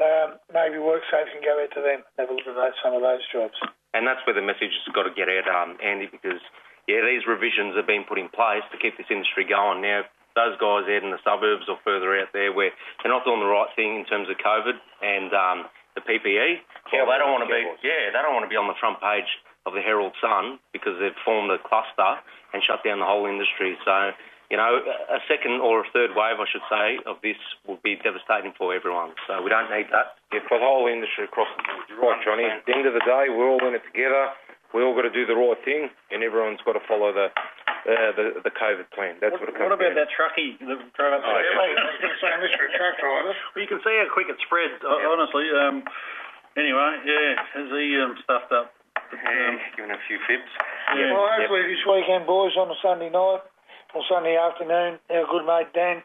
Um, 0.01 0.41
maybe 0.49 0.81
WorkSafe 0.81 1.29
can 1.29 1.45
go 1.45 1.61
out 1.61 1.69
to 1.77 1.81
them, 1.81 2.01
and 2.01 2.17
have 2.17 2.29
a 2.29 2.33
look 2.33 2.49
at 2.49 2.57
those, 2.57 2.77
some 2.81 2.97
of 2.97 3.05
those 3.05 3.21
jobs. 3.29 3.53
And 3.93 4.09
that's 4.09 4.25
where 4.25 4.33
the 4.33 4.41
message 4.41 4.73
has 4.73 4.89
got 4.89 5.05
to 5.05 5.13
get 5.13 5.29
out, 5.29 5.45
um, 5.45 5.77
Andy, 5.85 6.09
because, 6.09 6.41
yeah, 6.89 7.05
these 7.05 7.29
revisions 7.29 7.77
have 7.77 7.85
been 7.85 8.01
put 8.01 8.17
in 8.17 8.25
place 8.33 8.65
to 8.73 8.77
keep 8.81 8.97
this 8.97 9.05
industry 9.13 9.45
going. 9.45 9.85
Now, 9.85 10.01
those 10.35 10.57
guys 10.57 10.89
out 10.89 11.03
in 11.05 11.13
the 11.13 11.21
suburbs 11.21 11.69
or 11.69 11.77
further 11.85 12.17
out 12.17 12.33
there 12.33 12.51
where 12.53 12.73
they're 13.01 13.13
not 13.13 13.25
doing 13.25 13.39
the 13.39 13.49
right 13.49 13.69
thing 13.75 14.01
in 14.01 14.05
terms 14.05 14.29
of 14.29 14.37
COVID 14.41 14.77
and 15.01 15.29
um, 15.33 15.59
the 15.93 16.01
PPE, 16.01 16.61
well, 16.93 17.05
they 17.09 17.17
don't 17.21 17.33
want 17.33 17.45
to 17.45 17.51
be, 17.51 17.61
yeah, 17.85 18.09
they 18.09 18.21
don't 18.21 18.33
want 18.33 18.45
to 18.45 18.51
be 18.51 18.57
on 18.57 18.65
the 18.65 18.77
front 18.81 18.97
page 18.97 19.29
of 19.65 19.73
the 19.73 19.81
Herald 19.81 20.13
Sun 20.19 20.59
because 20.73 20.97
they've 20.99 21.17
formed 21.23 21.53
a 21.53 21.61
cluster 21.61 22.19
and 22.53 22.61
shut 22.65 22.81
down 22.83 22.99
the 22.99 23.07
whole 23.07 23.25
industry. 23.29 23.77
So, 23.85 24.11
you 24.49 24.57
know, 24.57 24.81
a 25.09 25.21
second 25.29 25.61
or 25.61 25.85
a 25.85 25.87
third 25.93 26.13
wave, 26.13 26.37
I 26.37 26.45
should 26.49 26.65
say, 26.69 27.01
of 27.05 27.17
this 27.21 27.39
will 27.65 27.79
be 27.81 27.97
devastating 27.97 28.53
for 28.57 28.73
everyone. 28.73 29.13
So 29.25 29.41
we 29.41 29.49
don't 29.49 29.69
need 29.69 29.89
that. 29.93 30.17
Yeah, 30.33 30.45
for 30.49 30.57
the 30.57 30.65
whole 30.65 30.89
industry 30.89 31.25
across 31.25 31.49
the 31.57 31.63
board. 31.63 31.85
You're 31.89 32.01
right, 32.01 32.21
Johnny. 32.25 32.45
At 32.45 32.65
the 32.65 32.73
end 32.73 32.85
of 32.85 32.93
the 32.93 33.05
day, 33.05 33.29
we're 33.29 33.49
all 33.49 33.61
in 33.65 33.73
it 33.77 33.85
together. 33.89 34.33
We 34.73 34.81
all 34.81 34.97
got 34.97 35.05
to 35.05 35.13
do 35.13 35.29
the 35.29 35.37
right 35.37 35.57
thing, 35.61 35.89
and 36.09 36.25
everyone's 36.25 36.61
got 36.65 36.73
to 36.73 36.83
follow 36.89 37.13
the 37.13 37.29
uh, 37.83 38.11
the, 38.15 38.25
the 38.47 38.53
COVID 38.55 38.87
plan. 38.95 39.19
That's 39.19 39.35
what, 39.35 39.47
it 39.51 39.55
comes 39.59 39.67
What 39.67 39.75
about 39.75 39.91
down 39.95 39.99
that 39.99 40.11
truckie 40.15 40.55
that 40.63 40.79
drove 40.95 41.13
up 41.19 41.23
Oh, 41.23 41.35
there? 41.35 41.43
yeah. 41.43 41.59
I 41.59 41.91
was 41.91 41.99
going 41.99 42.15
to 42.15 42.21
say, 42.23 42.31
Mr. 42.47 42.63
Truck 42.79 42.95
Driver. 42.99 43.33
Well, 43.35 43.59
you 43.59 43.67
can 43.67 43.79
see 43.83 43.93
how 43.99 44.07
quick 44.11 44.31
it 44.31 44.39
spread, 44.47 44.71
ho- 44.79 45.03
honestly. 45.11 45.51
Um, 45.51 45.83
anyway, 46.55 46.91
yeah, 47.03 47.43
has 47.59 47.67
he 47.71 47.99
um, 47.99 48.15
stuffed 48.23 48.51
up? 48.55 48.71
But, 49.11 49.19
um, 49.19 49.59
giving 49.75 49.91
a 49.91 49.99
few 50.07 50.17
fibs. 50.25 50.47
yeah. 50.95 51.11
Well, 51.13 51.27
hopefully 51.27 51.67
this 51.69 51.83
weekend, 51.85 52.25
boys, 52.25 52.55
on 52.57 52.71
a 52.71 52.77
Sunday 52.81 53.11
night 53.11 53.43
or 53.93 54.01
Sunday 54.09 54.39
afternoon, 54.39 54.97
our 55.11 55.27
good 55.29 55.45
mate 55.45 55.69
Dan 55.75 56.01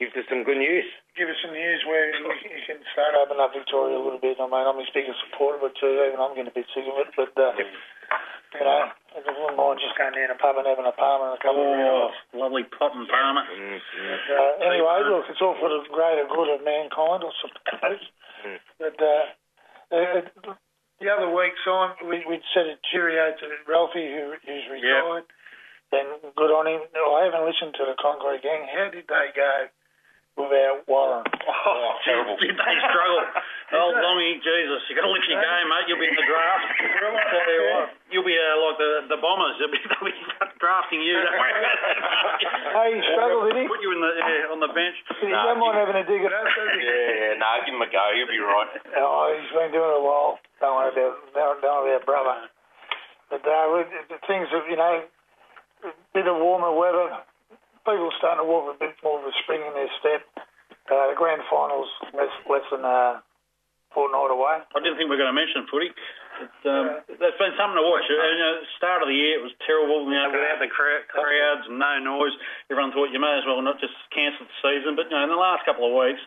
Gives 0.00 0.16
us 0.18 0.26
some 0.26 0.42
good 0.42 0.58
news. 0.58 0.82
give 1.14 1.28
us 1.30 1.38
some 1.46 1.54
news 1.54 1.78
where 1.86 2.10
you, 2.10 2.26
you 2.26 2.62
can 2.66 2.82
start 2.90 3.14
opening 3.14 3.38
up 3.38 3.54
Victoria 3.54 3.94
a 3.94 4.02
little 4.02 4.18
bit. 4.18 4.34
I 4.40 4.50
mean, 4.50 4.66
I'm 4.66 4.74
his 4.82 4.90
biggest 4.90 5.14
supporter 5.30 5.62
of 5.62 5.70
it 5.70 5.78
too, 5.78 5.94
even 6.10 6.18
I'm 6.18 6.34
getting 6.34 6.50
a 6.50 6.56
bit 6.58 6.66
sick 6.74 6.82
of 6.90 6.96
it. 7.06 7.14
But, 7.14 7.30
uh, 7.38 7.54
you 7.54 8.64
know, 8.66 8.90
I 9.12 9.20
just 9.20 9.36
wouldn't 9.36 9.80
just 9.84 9.96
going 10.00 10.16
down 10.16 10.32
a 10.32 10.38
pub 10.40 10.56
and 10.56 10.64
having 10.64 10.88
a 10.88 10.96
palm 10.96 11.20
and 11.28 11.36
a 11.36 11.40
couple 11.44 11.60
of 11.60 11.68
Oh, 11.68 11.76
rounds. 11.76 12.16
lovely 12.32 12.64
pot 12.64 12.96
and 12.96 13.04
palmer. 13.08 13.44
Mm, 13.44 13.76
mm. 13.76 14.16
Uh, 14.32 14.52
anyway, 14.64 15.04
look, 15.04 15.28
it's 15.28 15.40
all 15.44 15.52
for 15.60 15.68
the 15.68 15.84
greater 15.92 16.24
good 16.32 16.48
of 16.48 16.64
mankind, 16.64 17.20
I 17.20 17.32
suppose. 17.44 18.02
Mm. 18.40 18.58
But 18.80 18.96
uh, 18.96 19.24
uh, 19.92 20.20
the 21.00 21.08
other 21.12 21.28
week, 21.28 21.52
Simon, 21.60 21.96
we, 22.08 22.24
we'd 22.24 22.44
said 22.56 22.72
a 22.72 22.76
cheerio 22.88 23.36
to 23.36 23.44
Ralphie, 23.68 24.08
who, 24.16 24.32
who's 24.48 24.66
retired. 24.72 25.28
And 25.92 26.08
good 26.32 26.48
on 26.48 26.64
him. 26.64 26.80
No, 26.96 27.12
I 27.20 27.28
haven't 27.28 27.44
listened 27.44 27.76
to 27.76 27.84
the 27.84 27.92
Concrete 28.00 28.40
Gang. 28.40 28.64
How 28.64 28.88
did 28.88 29.04
they 29.12 29.26
go 29.36 29.52
without 30.40 30.88
Warren? 30.88 31.24
Oh, 31.62 31.94
terrible. 32.02 32.34
Did 32.42 32.58
they 32.58 32.74
struggle? 32.90 33.22
oh, 33.78 33.94
Longy, 33.94 34.34
Jesus, 34.42 34.82
you 34.90 34.98
got 34.98 35.06
to 35.06 35.12
lift 35.14 35.30
your 35.30 35.38
game, 35.38 35.66
mate. 35.70 35.86
You'll 35.86 36.00
be 36.02 36.10
in 36.10 36.18
the 36.18 36.26
draft. 36.26 36.66
Tell 36.74 37.54
you 37.54 37.62
what, 37.70 37.86
you'll 38.12 38.28
be 38.28 38.36
uh, 38.36 38.54
like 38.60 38.76
the 38.78 39.16
the 39.16 39.18
Bombers. 39.18 39.56
They'll 39.58 39.72
be, 39.72 39.80
they'll 39.90 40.06
be 40.06 40.14
drafting 40.60 41.00
you. 41.00 41.16
Don't 41.18 41.34
worry 41.34 41.56
about 41.56 41.78
that. 41.82 41.96
Hey, 42.76 42.88
he 42.94 43.00
struggled, 43.12 43.48
did 43.50 43.56
he? 43.58 43.64
Put 43.66 43.80
you 43.80 43.90
in 43.96 44.00
the 44.00 44.12
yeah, 44.20 44.52
on 44.54 44.60
the 44.60 44.72
bench. 44.72 44.96
He 45.22 45.32
don't 45.32 45.58
mind 45.58 45.80
having 45.80 45.96
a 45.96 46.04
dig 46.04 46.22
at 46.22 46.32
us, 46.32 46.46
does 46.52 46.70
he? 46.76 46.84
Yeah, 46.84 47.40
no, 47.40 47.48
give 47.64 47.74
him 47.74 47.82
a 47.82 47.90
go. 47.90 48.04
He'll 48.14 48.28
be 48.28 48.38
right. 48.38 48.70
Oh, 49.00 49.32
he's 49.32 49.50
been 49.50 49.72
doing 49.72 49.90
it 49.90 50.00
a 50.00 50.04
while. 50.04 50.38
Don't 50.60 50.76
worry 50.76 50.92
about, 50.92 51.14
don't, 51.34 51.58
don't 51.62 51.78
worry 51.82 51.96
about 51.96 52.06
brother. 52.06 52.36
But 53.32 53.42
uh, 53.48 53.86
the 54.12 54.20
things 54.28 54.46
that, 54.52 54.68
you 54.68 54.76
know, 54.76 55.08
a 55.88 55.92
bit 56.12 56.28
of 56.28 56.36
warmer 56.36 56.74
weather, 56.74 57.24
people 57.86 58.12
are 58.12 58.18
starting 58.20 58.44
to 58.44 58.48
walk 58.48 58.70
a 58.70 58.76
bit 58.76 58.92
more 59.00 59.18
of 59.18 59.26
a 59.26 59.34
spring 59.42 59.64
in 59.64 59.72
their 59.72 59.90
step. 59.98 60.22
Uh, 60.90 61.08
the 61.08 61.16
grand 61.16 61.40
finals 61.48 61.88
less 62.12 62.34
less 62.50 62.66
than 62.68 62.84
a 62.84 63.22
fortnight 63.94 64.34
away. 64.34 64.60
I 64.60 64.78
didn't 64.82 64.98
think 64.98 65.08
we 65.08 65.16
were 65.16 65.22
going 65.22 65.32
to 65.32 65.36
mention 65.36 65.64
footy. 65.70 65.94
It, 66.42 66.50
um, 66.66 66.86
That's 67.22 67.38
been 67.38 67.54
something 67.54 67.78
to 67.78 67.86
watch. 67.86 68.06
Uh, 68.10 68.18
you 68.18 68.42
know, 68.42 68.54
start 68.76 69.00
of 69.00 69.08
the 69.08 69.16
year, 69.16 69.38
it 69.38 69.44
was 69.46 69.54
terrible. 69.62 70.02
You 70.10 70.18
know, 70.18 70.28
without 70.34 70.58
the 70.58 70.70
crowds 70.70 71.64
and 71.70 71.78
no 71.78 71.92
noise, 72.02 72.34
everyone 72.68 72.90
thought 72.90 73.14
you 73.14 73.22
may 73.22 73.38
as 73.38 73.46
well 73.46 73.62
not 73.62 73.78
just 73.78 73.94
cancel 74.10 74.44
the 74.44 74.56
season. 74.60 74.98
But 74.98 75.08
you 75.08 75.14
know, 75.14 75.24
in 75.24 75.32
the 75.32 75.38
last 75.38 75.62
couple 75.64 75.86
of 75.86 75.94
weeks, 75.94 76.20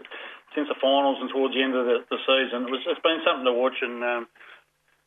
since 0.56 0.71
the 0.71 0.80
finals 0.80 1.19
and 1.19 1.28
towards 1.30 1.54
the 1.54 1.62
end 1.62 1.75
of 1.75 1.84
the, 1.84 2.08
the 2.08 2.19
season, 2.23 2.65
it 2.67 2.71
was, 2.71 2.82
it's 2.88 3.04
been 3.04 3.19
something 3.28 3.43
to 3.43 3.54
watch 3.54 3.75
and 3.84 3.99
um, 3.99 4.23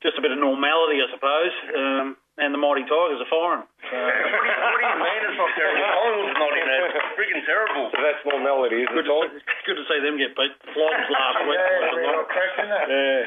just 0.05 0.21
a 0.21 0.23
bit 0.23 0.31
of 0.31 0.39
normality, 0.39 1.01
I 1.01 1.09
suppose. 1.11 1.55
Um, 1.73 2.07
and 2.39 2.55
the 2.55 2.61
mighty 2.61 2.87
Tigers 2.87 3.19
are 3.19 3.31
firing. 3.33 3.67
So, 3.91 3.99
what 3.99 4.79
do 4.79 4.87
you 4.87 4.99
mean 5.03 5.21
it's 5.27 5.39
not 5.43 5.51
terrible? 5.59 5.83
Finals 5.91 6.31
not 6.39 6.55
in 6.55 6.67
it. 6.71 6.83
Freaking 7.19 7.43
terrible. 7.43 7.91
So 7.91 7.99
that's 7.99 8.23
normality, 8.23 8.87
isn't 8.87 8.95
good, 8.95 9.11
it, 9.11 9.43
to 9.43 9.63
good 9.67 9.79
to 9.83 9.85
see 9.91 9.99
them 10.07 10.15
get 10.23 10.39
beat. 10.39 10.55
Flies 10.71 11.07
last 11.11 11.39
week. 11.51 11.59
Yeah, 11.59 11.99
they 11.99 12.07
got 12.07 12.29
cracked 12.31 12.59
in. 12.63 12.69
Yeah. 12.71 13.27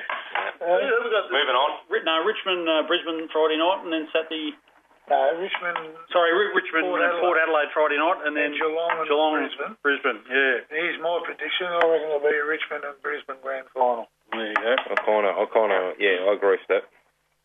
Uh, 0.62 0.78
Who 0.78 0.94
we 1.02 1.10
got? 1.10 1.26
Moving 1.34 1.58
on. 1.58 1.72
No, 2.06 2.16
Richmond, 2.22 2.64
uh, 2.70 2.86
Brisbane 2.86 3.26
Friday 3.34 3.58
night, 3.58 3.82
and 3.82 3.90
then 3.90 4.06
Saturday. 4.14 4.54
no, 5.10 5.18
Richmond, 5.42 5.98
Sorry, 6.14 6.30
Ri- 6.38 6.54
Richmond, 6.54 6.86
Port 6.86 7.02
and 7.02 7.18
Port 7.18 7.38
Adelaide 7.42 7.74
Friday 7.74 7.98
night, 7.98 8.22
and 8.30 8.38
then 8.38 8.54
and 8.54 8.62
Geelong 8.62 8.94
and 9.02 9.08
Geelong, 9.10 9.34
Brisbane. 9.42 9.74
Brisbane. 9.82 10.20
Yeah. 10.30 10.62
Here's 10.70 11.02
my 11.02 11.18
prediction. 11.26 11.66
I 11.66 11.82
reckon 11.82 12.14
it'll 12.14 12.22
be 12.22 12.38
a 12.38 12.46
Richmond 12.46 12.86
and 12.86 12.94
Brisbane 13.02 13.42
grand 13.42 13.66
final. 13.74 14.06
There 14.30 14.54
you 14.54 14.58
go. 14.62 14.74
I 14.78 14.96
kind 15.02 15.26
of, 15.26 15.34
I 15.34 15.46
kind 15.50 15.72
of, 15.74 15.82
yeah, 15.98 16.30
I 16.30 16.38
agree 16.38 16.62
with 16.62 16.70
that. 16.70 16.86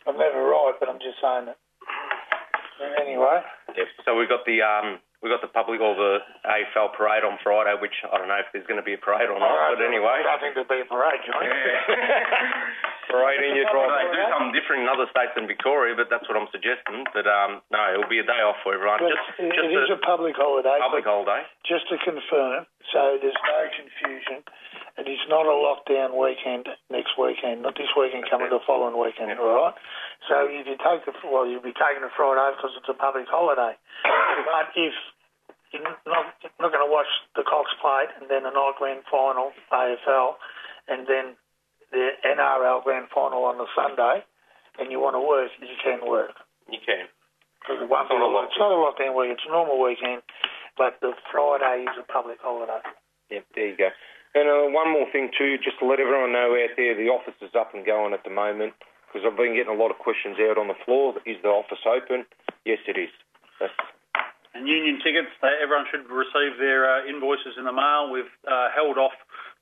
I'm 0.05 0.21
never 0.21 0.45
right, 0.45 0.77
but 0.79 0.87
I'm 0.93 1.01
just 1.01 1.17
saying 1.19 1.49
that. 1.51 1.59
Anyway, 3.01 3.41
Yep. 3.73 3.89
So 4.05 4.13
we've 4.15 4.29
got 4.29 4.45
the 4.45 4.61
um, 4.61 5.01
we 5.25 5.33
got 5.33 5.41
the 5.41 5.49
public 5.49 5.81
or 5.81 5.97
the 5.97 6.21
AFL 6.45 6.93
parade 6.93 7.25
on 7.25 7.41
Friday, 7.43 7.73
which 7.81 7.97
I 8.05 8.21
don't 8.21 8.29
know 8.29 8.37
if 8.37 8.53
there's 8.53 8.69
going 8.69 8.77
to 8.79 8.85
be 8.85 8.93
a 8.93 9.01
parade 9.01 9.33
or 9.33 9.41
not, 9.41 9.51
but 9.75 9.81
anyway. 9.81 10.21
I 10.29 10.37
think 10.39 10.53
there'll 10.53 10.69
be 10.69 10.85
a 10.85 10.89
parade, 10.89 11.25
Johnny. 11.25 11.49
Parade 13.17 13.41
in 13.41 13.57
your 13.57 13.69
They 13.73 14.09
do 14.13 14.25
something 14.29 14.53
different 14.53 14.85
in 14.85 14.89
other 14.93 15.09
states 15.09 15.33
than 15.33 15.49
Victoria, 15.49 15.97
but 15.97 16.13
that's 16.13 16.29
what 16.29 16.37
I'm 16.37 16.49
suggesting. 16.53 17.09
But 17.17 17.25
um, 17.25 17.65
no, 17.73 17.81
it'll 17.97 18.11
be 18.11 18.21
a 18.21 18.29
day 18.29 18.41
off 18.45 18.61
for 18.61 18.77
everyone. 18.77 19.01
But 19.01 19.17
just 19.17 19.29
it 19.41 19.53
just 19.57 19.69
it 19.69 19.77
is 19.77 19.91
a 19.91 20.01
public 20.05 20.37
holiday. 20.37 20.77
public 20.79 21.09
holiday. 21.09 21.43
Just 21.65 21.89
to 21.89 21.97
confirm, 22.05 22.69
so 22.93 23.17
there's 23.19 23.37
no 23.37 23.61
confusion, 23.73 24.45
it 24.97 25.09
is 25.09 25.21
not 25.29 25.45
a 25.45 25.53
lockdown 25.53 26.17
weekend 26.17 26.69
next 26.89 27.21
weekend, 27.21 27.61
not 27.61 27.77
this 27.77 27.93
weekend 27.93 28.25
coming, 28.33 28.49
to 28.49 28.57
the 28.57 28.65
following 28.65 28.97
weekend, 28.97 29.37
all 29.37 29.69
right? 29.69 29.77
So 30.25 30.49
if 30.49 30.65
you 30.65 30.77
take 30.81 31.05
the, 31.05 31.13
well, 31.29 31.45
you'll 31.45 31.65
be 31.65 31.77
taking 31.77 32.01
the 32.01 32.13
Friday 32.17 32.41
off 32.41 32.57
because 32.57 32.73
it's 32.81 32.89
a 32.89 32.97
public 32.97 33.29
holiday. 33.29 33.77
but 34.49 34.73
if 34.73 34.97
you're 35.73 35.85
not, 35.85 36.33
not 36.57 36.73
going 36.73 36.81
to 36.81 36.89
watch 36.89 37.11
the 37.37 37.45
Cox 37.45 37.69
plate 37.77 38.09
and 38.17 38.31
then 38.33 38.49
the 38.49 38.55
night 38.57 38.81
grand 38.81 39.05
final, 39.13 39.53
AFL, 39.69 40.41
and 40.89 41.05
then 41.05 41.37
the 41.97 42.13
NRL 42.29 42.85
grand 42.85 43.09
final 43.09 43.49
on 43.49 43.57
the 43.57 43.65
Sunday, 43.73 44.21
and 44.79 44.93
you 44.93 45.01
want 45.01 45.17
to 45.17 45.23
work, 45.25 45.49
you 45.57 45.73
can 45.81 46.05
work. 46.05 46.37
You 46.69 46.79
can. 46.85 47.09
Because 47.65 47.81
it 47.81 47.89
won't 47.89 48.09
be 48.13 48.15
a 48.15 48.21
lot- 48.21 48.53
It's 48.53 48.61
not 48.61 48.71
a 48.71 48.77
lockdown 48.79 49.17
week. 49.17 49.33
It's 49.33 49.47
a 49.49 49.51
normal 49.51 49.81
weekend, 49.81 50.21
but 50.77 51.01
the 51.01 51.17
Friday 51.33 51.89
is 51.89 51.97
a 51.97 52.05
public 52.05 52.39
holiday. 52.45 52.85
Yep, 53.33 53.45
there 53.57 53.69
you 53.73 53.77
go. 53.81 53.89
And 54.37 54.47
uh, 54.53 54.69
one 54.71 54.93
more 54.93 55.09
thing 55.11 55.33
too, 55.33 55.57
just 55.65 55.81
to 55.81 55.89
let 55.89 55.99
everyone 55.99 56.31
know 56.37 56.53
out 56.53 56.77
there, 56.77 56.93
the 56.95 57.09
office 57.09 57.35
is 57.41 57.57
up 57.57 57.73
and 57.73 57.87
going 57.89 58.13
at 58.13 58.23
the 58.23 58.31
moment 58.31 58.77
because 59.09 59.25
I've 59.25 59.37
been 59.39 59.57
getting 59.57 59.73
a 59.73 59.81
lot 59.81 59.89
of 59.91 59.97
questions 59.99 60.37
out 60.39 60.59
on 60.61 60.69
the 60.69 60.77
floor. 60.85 61.17
Is 61.25 61.41
the 61.41 61.49
office 61.49 61.81
open? 61.89 62.27
Yes, 62.69 62.79
it 62.87 63.01
is. 63.01 63.09
That's, 63.59 63.73
And 64.55 64.69
union 64.69 65.01
tickets, 65.01 65.33
they, 65.41 65.57
everyone 65.65 65.89
should 65.91 66.05
receive 66.13 66.61
their 66.61 66.85
uh, 66.85 67.09
invoices 67.09 67.57
in 67.57 67.65
the 67.65 67.73
mail. 67.73 68.13
We've 68.13 68.29
uh, 68.45 68.69
held 68.77 68.99
off 69.01 69.17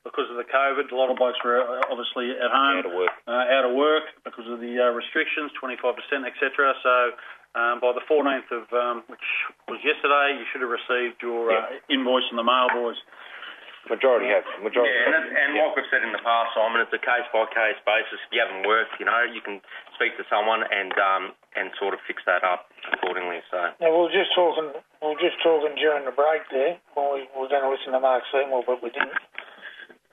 because 0.05 0.29
of 0.29 0.37
the 0.37 0.45
COVID. 0.45 0.87
A 0.93 0.95
lot 0.95 1.09
of 1.09 1.17
blokes 1.17 1.41
were 1.43 1.59
uh, 1.65 1.91
obviously 1.91 2.31
at 2.31 2.53
home, 2.53 2.85
Out 2.85 2.87
of 2.87 2.93
work. 2.93 3.11
uh, 3.27 3.55
out 3.57 3.65
of 3.65 3.73
work 3.73 4.05
because 4.23 4.45
of 4.47 4.61
the 4.61 4.77
uh, 4.77 4.93
restrictions, 4.93 5.49
25%, 5.57 5.81
etc. 6.29 6.77
So 6.85 6.95
um, 7.57 7.81
by 7.81 7.91
the 7.97 8.05
14th 8.05 8.47
of, 8.53 8.63
um, 8.71 9.03
which 9.09 9.25
was 9.67 9.81
yesterday, 9.81 10.37
you 10.37 10.45
should 10.53 10.61
have 10.61 10.69
received 10.71 11.19
your 11.25 11.49
uh, 11.51 11.73
invoice 11.89 12.29
in 12.29 12.37
the 12.37 12.45
mail, 12.45 12.69
boys. 12.71 12.99
majority 13.89 14.29
have. 14.29 14.45
Majority. 14.61 14.93
Yeah, 14.93 15.09
and, 15.09 15.13
have. 15.13 15.25
it, 15.25 15.33
and 15.33 15.49
like 15.57 15.73
we've 15.77 15.89
said 15.89 16.05
in 16.05 16.13
the 16.13 16.21
past, 16.21 16.53
Simon, 16.53 16.81
it's 16.85 16.93
a 16.93 17.01
case 17.01 17.25
by 17.33 17.45
case 17.49 17.77
basis. 17.85 18.21
If 18.25 18.31
you 18.33 18.41
haven't 18.45 18.65
worked, 18.69 18.97
you 19.01 19.05
know, 19.09 19.25
you 19.25 19.41
can 19.41 19.57
speak 19.97 20.13
to 20.21 20.25
someone 20.29 20.61
and 20.69 20.93
um, 21.01 21.23
and 21.55 21.71
sort 21.79 21.95
of 21.95 22.03
fix 22.05 22.19
that 22.27 22.43
up 22.43 22.67
accordingly. 22.91 23.39
So 23.49 23.57
Now 23.79 23.89
we 23.93 23.99
were 24.05 24.13
just 24.13 24.35
talking, 24.35 24.75
we 25.01 25.07
were 25.15 25.21
just 25.23 25.39
talking 25.39 25.71
during 25.79 26.03
the 26.03 26.11
break 26.11 26.43
there 26.51 26.75
when 26.99 27.07
we 27.15 27.19
were 27.31 27.47
going 27.47 27.63
to 27.63 27.71
listen 27.71 27.95
to 27.95 28.01
Mark 28.03 28.27
Seymour, 28.33 28.67
but 28.67 28.83
we 28.83 28.91
didn't. 28.91 29.15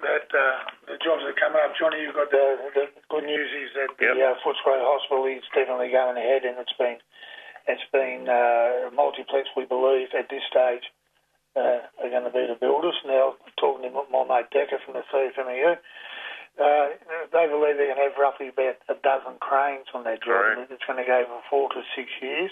That 0.03 0.27
uh, 0.35 0.59
the 0.91 0.99
jobs 0.99 1.23
are 1.23 1.39
coming 1.39 1.63
up, 1.63 1.79
Johnny. 1.79 2.03
You've 2.03 2.19
got 2.19 2.35
the 2.35 2.59
the 2.75 2.91
good 3.07 3.23
news 3.23 3.51
is 3.55 3.71
that 3.79 3.95
the 4.03 4.11
uh, 4.11 4.35
Footscray 4.43 4.83
Hospital 4.83 5.31
is 5.31 5.47
definitely 5.55 5.95
going 5.95 6.19
ahead, 6.19 6.43
and 6.43 6.59
it's 6.59 6.75
been 6.75 6.99
it's 7.71 7.87
been 7.95 8.27
uh, 8.27 8.91
multiplex, 8.91 9.47
we 9.55 9.63
believe, 9.63 10.11
at 10.19 10.27
this 10.27 10.43
stage. 10.51 10.91
Uh, 11.55 11.85
are 12.01 12.09
going 12.09 12.25
to 12.25 12.33
be 12.33 12.49
the 12.49 12.57
builders. 12.57 12.97
Now, 13.05 13.37
talking 13.61 13.85
to 13.85 13.93
my 13.93 14.25
mate 14.25 14.49
Decker 14.57 14.81
from 14.83 14.97
the 14.97 15.05
CFMEU, 15.13 15.77
uh, 16.57 16.87
they 17.29 17.45
believe 17.45 17.77
they're 17.77 17.93
going 17.93 18.01
to 18.01 18.09
have 18.09 18.17
roughly 18.17 18.49
about 18.49 18.81
a 18.89 18.97
dozen 19.05 19.37
cranes 19.37 19.85
on 19.93 20.03
that 20.09 20.25
job, 20.25 20.65
it's 20.73 20.83
going 20.89 20.97
to 20.97 21.05
go 21.05 21.29
for 21.29 21.45
four 21.53 21.69
to 21.77 21.85
six 21.93 22.09
years. 22.25 22.51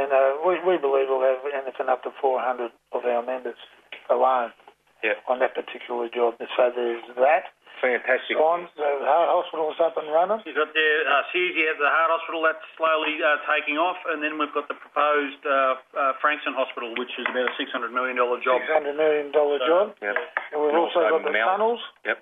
And 0.00 0.08
uh, 0.08 0.40
we, 0.40 0.56
we 0.64 0.80
believe 0.80 1.12
we'll 1.12 1.20
have 1.20 1.44
anything 1.52 1.92
up 1.92 2.02
to 2.08 2.16
400 2.16 2.72
of 2.96 3.04
our 3.04 3.20
members 3.20 3.60
alone 4.08 4.56
Yeah. 5.04 5.20
on 5.28 5.38
that 5.44 5.52
particular 5.52 6.08
job. 6.08 6.40
So 6.40 6.72
there's 6.72 7.04
that. 7.20 7.52
Fantastic. 7.84 8.40
On 8.40 8.64
the 8.80 8.88
heart 9.04 9.28
hospital's 9.28 9.76
up 9.76 9.98
and 10.00 10.08
running. 10.08 10.40
You've 10.48 10.56
got 10.56 10.72
the 10.72 10.88
uh, 11.04 11.20
at 11.20 11.76
the 11.76 11.90
Heart 11.92 12.10
Hospital, 12.16 12.40
that's 12.40 12.64
slowly 12.80 13.20
uh, 13.20 13.36
taking 13.44 13.76
off, 13.76 14.00
and 14.08 14.24
then 14.24 14.40
we've 14.40 14.52
got 14.56 14.70
the 14.72 14.78
proposed 14.78 15.42
uh, 15.44 15.76
uh, 15.92 16.16
Frankston 16.24 16.56
Hospital, 16.56 16.96
which 16.96 17.12
is 17.20 17.26
about 17.28 17.50
a 17.50 17.54
$600 17.60 17.92
million 17.92 18.16
job. 18.16 18.40
$600 18.64 18.96
million 18.96 19.28
So- 19.36 19.60
job. 19.68 19.86
Yep. 20.00 20.16
And 20.54 20.58
we've 20.64 20.72
also, 20.72 21.04
also 21.04 21.20
got 21.20 21.28
the 21.28 21.34
Mount. 21.36 21.50
tunnels, 21.60 21.82
Yep. 22.08 22.18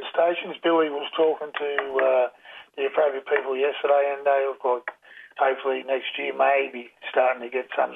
the 0.00 0.04
stations. 0.08 0.56
Billy 0.64 0.88
was 0.88 1.04
talking 1.12 1.52
to 1.52 1.70
uh, 2.00 2.26
the 2.80 2.88
appropriate 2.88 3.26
people 3.28 3.58
yesterday, 3.58 4.14
and 4.16 4.24
they 4.24 4.46
look 4.48 4.64
like 4.64 4.88
hopefully 5.36 5.82
next 5.84 6.14
year 6.16 6.32
maybe 6.32 6.88
starting 7.10 7.42
to 7.44 7.50
get 7.52 7.66
some 7.76 7.92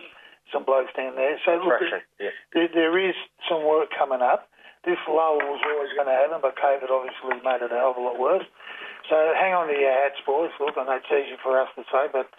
some 0.53 0.65
blokes 0.65 0.93
down 0.97 1.15
there. 1.17 1.37
So 1.45 1.61
look, 1.61 1.81
yeah. 2.21 2.35
there, 2.55 2.69
there 2.73 2.97
is 2.99 3.15
some 3.49 3.65
work 3.65 3.89
coming 3.97 4.23
up. 4.23 4.49
This 4.87 5.01
lull 5.11 5.43
was 5.43 5.61
always 5.67 5.93
going 5.99 6.07
to 6.07 6.17
happen, 6.17 6.39
but 6.41 6.55
COVID 6.57 6.89
obviously 6.89 7.43
made 7.43 7.61
it 7.61 7.75
a 7.75 7.79
hell 7.79 7.93
of 7.93 7.99
a 7.99 8.05
lot 8.05 8.17
worse. 8.17 8.47
So 9.11 9.17
hang 9.35 9.53
on 9.53 9.67
to 9.69 9.75
your 9.75 9.93
hats, 9.93 10.21
boys. 10.25 10.55
Look, 10.61 10.79
I 10.79 10.85
know 10.85 11.01
it's 11.01 11.11
easy 11.11 11.37
for 11.43 11.59
us 11.61 11.69
to 11.77 11.83
say, 11.91 12.07
but 12.13 12.31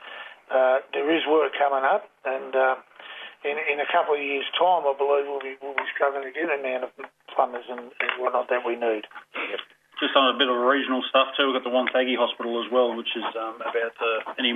uh, 0.49 0.81
there 0.93 1.09
is 1.13 1.25
work 1.29 1.53
coming 1.57 1.85
up, 1.85 2.09
and 2.25 2.55
uh, 2.55 2.75
in, 3.43 3.55
in 3.55 3.77
a 3.79 3.87
couple 3.91 4.15
of 4.15 4.21
years' 4.21 4.47
time, 4.57 4.83
I 4.83 4.93
believe 4.97 5.29
we'll 5.29 5.43
be, 5.43 5.55
we'll 5.61 5.77
be 5.77 5.87
struggling 5.93 6.27
to 6.27 6.33
get 6.33 6.49
the 6.49 6.57
amount 6.59 6.89
of 6.89 6.91
plumbers 7.31 7.67
and, 7.69 7.93
and 8.01 8.11
whatnot 8.19 8.49
that 8.49 8.65
we 8.65 8.75
need. 8.75 9.07
Just 9.99 10.15
on 10.15 10.31
a 10.31 10.37
bit 10.39 10.47
of 10.47 10.55
regional 10.55 11.03
stuff 11.11 11.35
too, 11.35 11.51
we've 11.51 11.59
got 11.59 11.67
the 11.67 11.75
Wonthaggi 11.75 12.15
Hospital 12.15 12.55
as 12.63 12.71
well, 12.71 12.95
which 12.95 13.11
is 13.19 13.27
um, 13.35 13.59
about 13.59 13.93
to 13.99 14.09
any 14.39 14.55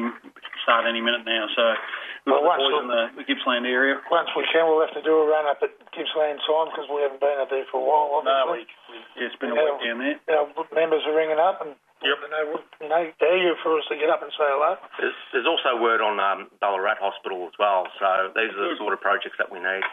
start 0.63 0.87
any 0.87 1.03
minute 1.03 1.27
now. 1.27 1.51
So 1.51 1.75
Well, 2.23 2.39
got 2.39 2.43
the 2.43 2.47
once 2.47 2.63
boys 2.63 2.79
in 2.79 2.87
the, 2.87 3.03
the 3.19 3.25
Gippsland 3.27 3.65
area. 3.67 3.99
Once 4.07 4.31
we 4.35 4.47
can, 4.51 4.63
we'll 4.67 4.79
have 4.83 4.95
to 4.95 5.03
do 5.03 5.11
a 5.11 5.25
run 5.27 5.43
up 5.47 5.59
at 5.59 5.75
Gippsland 5.91 6.39
time 6.47 6.71
because 6.71 6.87
we 6.87 7.03
haven't 7.03 7.19
been 7.19 7.35
up 7.39 7.51
there 7.51 7.67
for 7.67 7.83
a 7.83 7.85
while. 7.85 8.23
No, 8.23 8.31
Obviously. 8.53 8.71
we, 8.87 8.95
we 8.95 8.97
yeah, 9.19 9.27
it's 9.27 9.39
been 9.43 9.51
a 9.51 9.59
week 9.59 9.79
down 9.83 9.99
there. 9.99 10.17
Our 10.31 10.47
members 10.71 11.03
are 11.03 11.15
ringing 11.15 11.39
up 11.39 11.59
and 11.59 11.75
you 12.03 12.11
know, 12.27 12.59
you 12.83 12.89
know, 12.91 13.03
eager 13.07 13.55
for 13.63 13.79
us 13.79 13.87
to 13.87 13.95
get 13.95 14.11
up 14.11 14.19
and 14.19 14.31
say 14.35 14.43
hello. 14.43 14.75
There's, 14.99 15.15
there's 15.31 15.47
also 15.47 15.79
word 15.79 16.03
on 16.03 16.19
um, 16.19 16.51
Ballarat 16.59 16.99
Hospital 16.99 17.47
as 17.47 17.55
well, 17.55 17.87
so 17.95 18.27
these 18.35 18.51
are 18.59 18.71
the 18.71 18.75
sort 18.75 18.91
of 18.91 18.99
projects 18.99 19.39
that 19.39 19.47
we 19.47 19.63
need. 19.63 19.83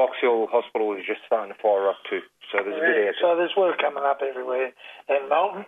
Box 0.00 0.16
Hill 0.20 0.48
Hospital 0.48 0.92
is 0.96 1.04
just 1.04 1.20
starting 1.28 1.52
to 1.52 1.58
fire 1.60 1.88
up 1.92 2.00
too, 2.08 2.20
so 2.52 2.64
there's 2.64 2.76
a 2.76 2.80
bit 2.80 2.96
Yeah, 2.96 3.08
out 3.12 3.20
so 3.20 3.26
there's 3.36 3.52
work 3.56 3.76
coming 3.80 4.04
up 4.04 4.20
everywhere. 4.24 4.72
And 5.12 5.28
Melton, 5.28 5.64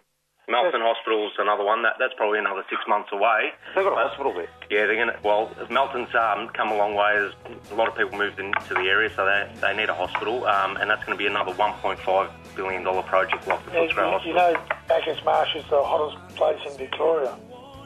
Melton 0.49 0.81
Hospital's 0.81 1.33
another 1.39 1.65
one. 1.65 1.83
That 1.83 1.97
that's 1.99 2.15
probably 2.17 2.39
another 2.39 2.65
six 2.71 2.81
months 2.89 3.11
away. 3.13 3.53
They've 3.75 3.85
got 3.85 3.93
a 3.93 4.09
hospital 4.09 4.33
there. 4.33 4.49
Yeah, 4.71 4.87
they're 4.87 4.97
gonna. 4.97 5.19
Well, 5.23 5.51
Melton's 5.71 6.15
um, 6.15 6.49
come 6.57 6.73
a 6.73 6.77
long 6.77 6.95
way. 6.95 7.21
There's 7.21 7.35
a 7.71 7.75
lot 7.75 7.89
of 7.89 7.97
people 7.97 8.19
moved 8.19 8.41
into 8.41 8.73
the 8.75 8.89
area, 8.89 9.11
so 9.15 9.27
they 9.27 9.47
they 9.61 9.77
need 9.77 9.91
a 9.91 9.95
hospital, 9.95 10.47
um, 10.47 10.79
and 10.79 10.89
that's 10.89 11.05
going 11.05 11.17
to 11.17 11.21
be 11.21 11.27
another 11.27 11.53
1.5 11.53 12.31
billion 12.57 12.83
dollar 12.83 13.03
project 13.03 13.47
like 13.47 13.63
the 13.67 13.73
yeah, 13.73 13.87
Footscray 13.87 14.25
you, 14.25 14.31
you 14.31 14.35
know, 14.35 14.57
Bacchus 14.89 15.23
Marsh 15.25 15.55
is 15.55 15.65
the 15.69 15.83
hottest 15.83 16.17
place 16.37 16.59
in 16.67 16.77
Victoria 16.79 17.37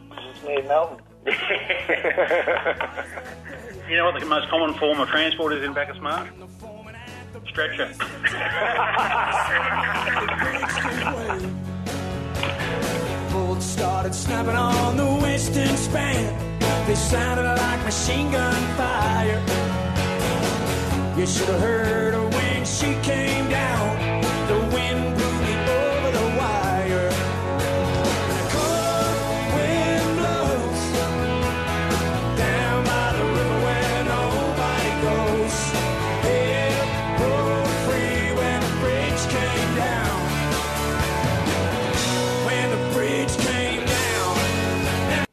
because 0.09 0.25
it's 0.31 0.43
near 0.45 0.63
Melton. 0.63 1.01
You 3.89 3.97
know 3.99 4.05
what 4.07 4.19
the 4.19 4.25
most 4.27 4.49
common 4.49 4.73
form 4.79 5.01
of 5.01 5.09
transport 5.09 5.53
is 5.53 5.65
in 5.65 5.75
Bacchus 5.75 6.01
Marsh? 6.01 6.31
Stretcher. 7.49 7.93
Started 13.83 14.15
snapping 14.15 14.55
on 14.55 14.97
the 14.97 15.05
western 15.05 15.77
span. 15.77 16.57
They 16.87 16.95
sounded 16.95 17.43
like 17.43 17.85
machine 17.85 18.31
gun 18.31 18.77
fire. 18.77 19.43
You 21.19 21.27
should 21.27 21.49
have 21.49 21.61
heard 21.61 22.15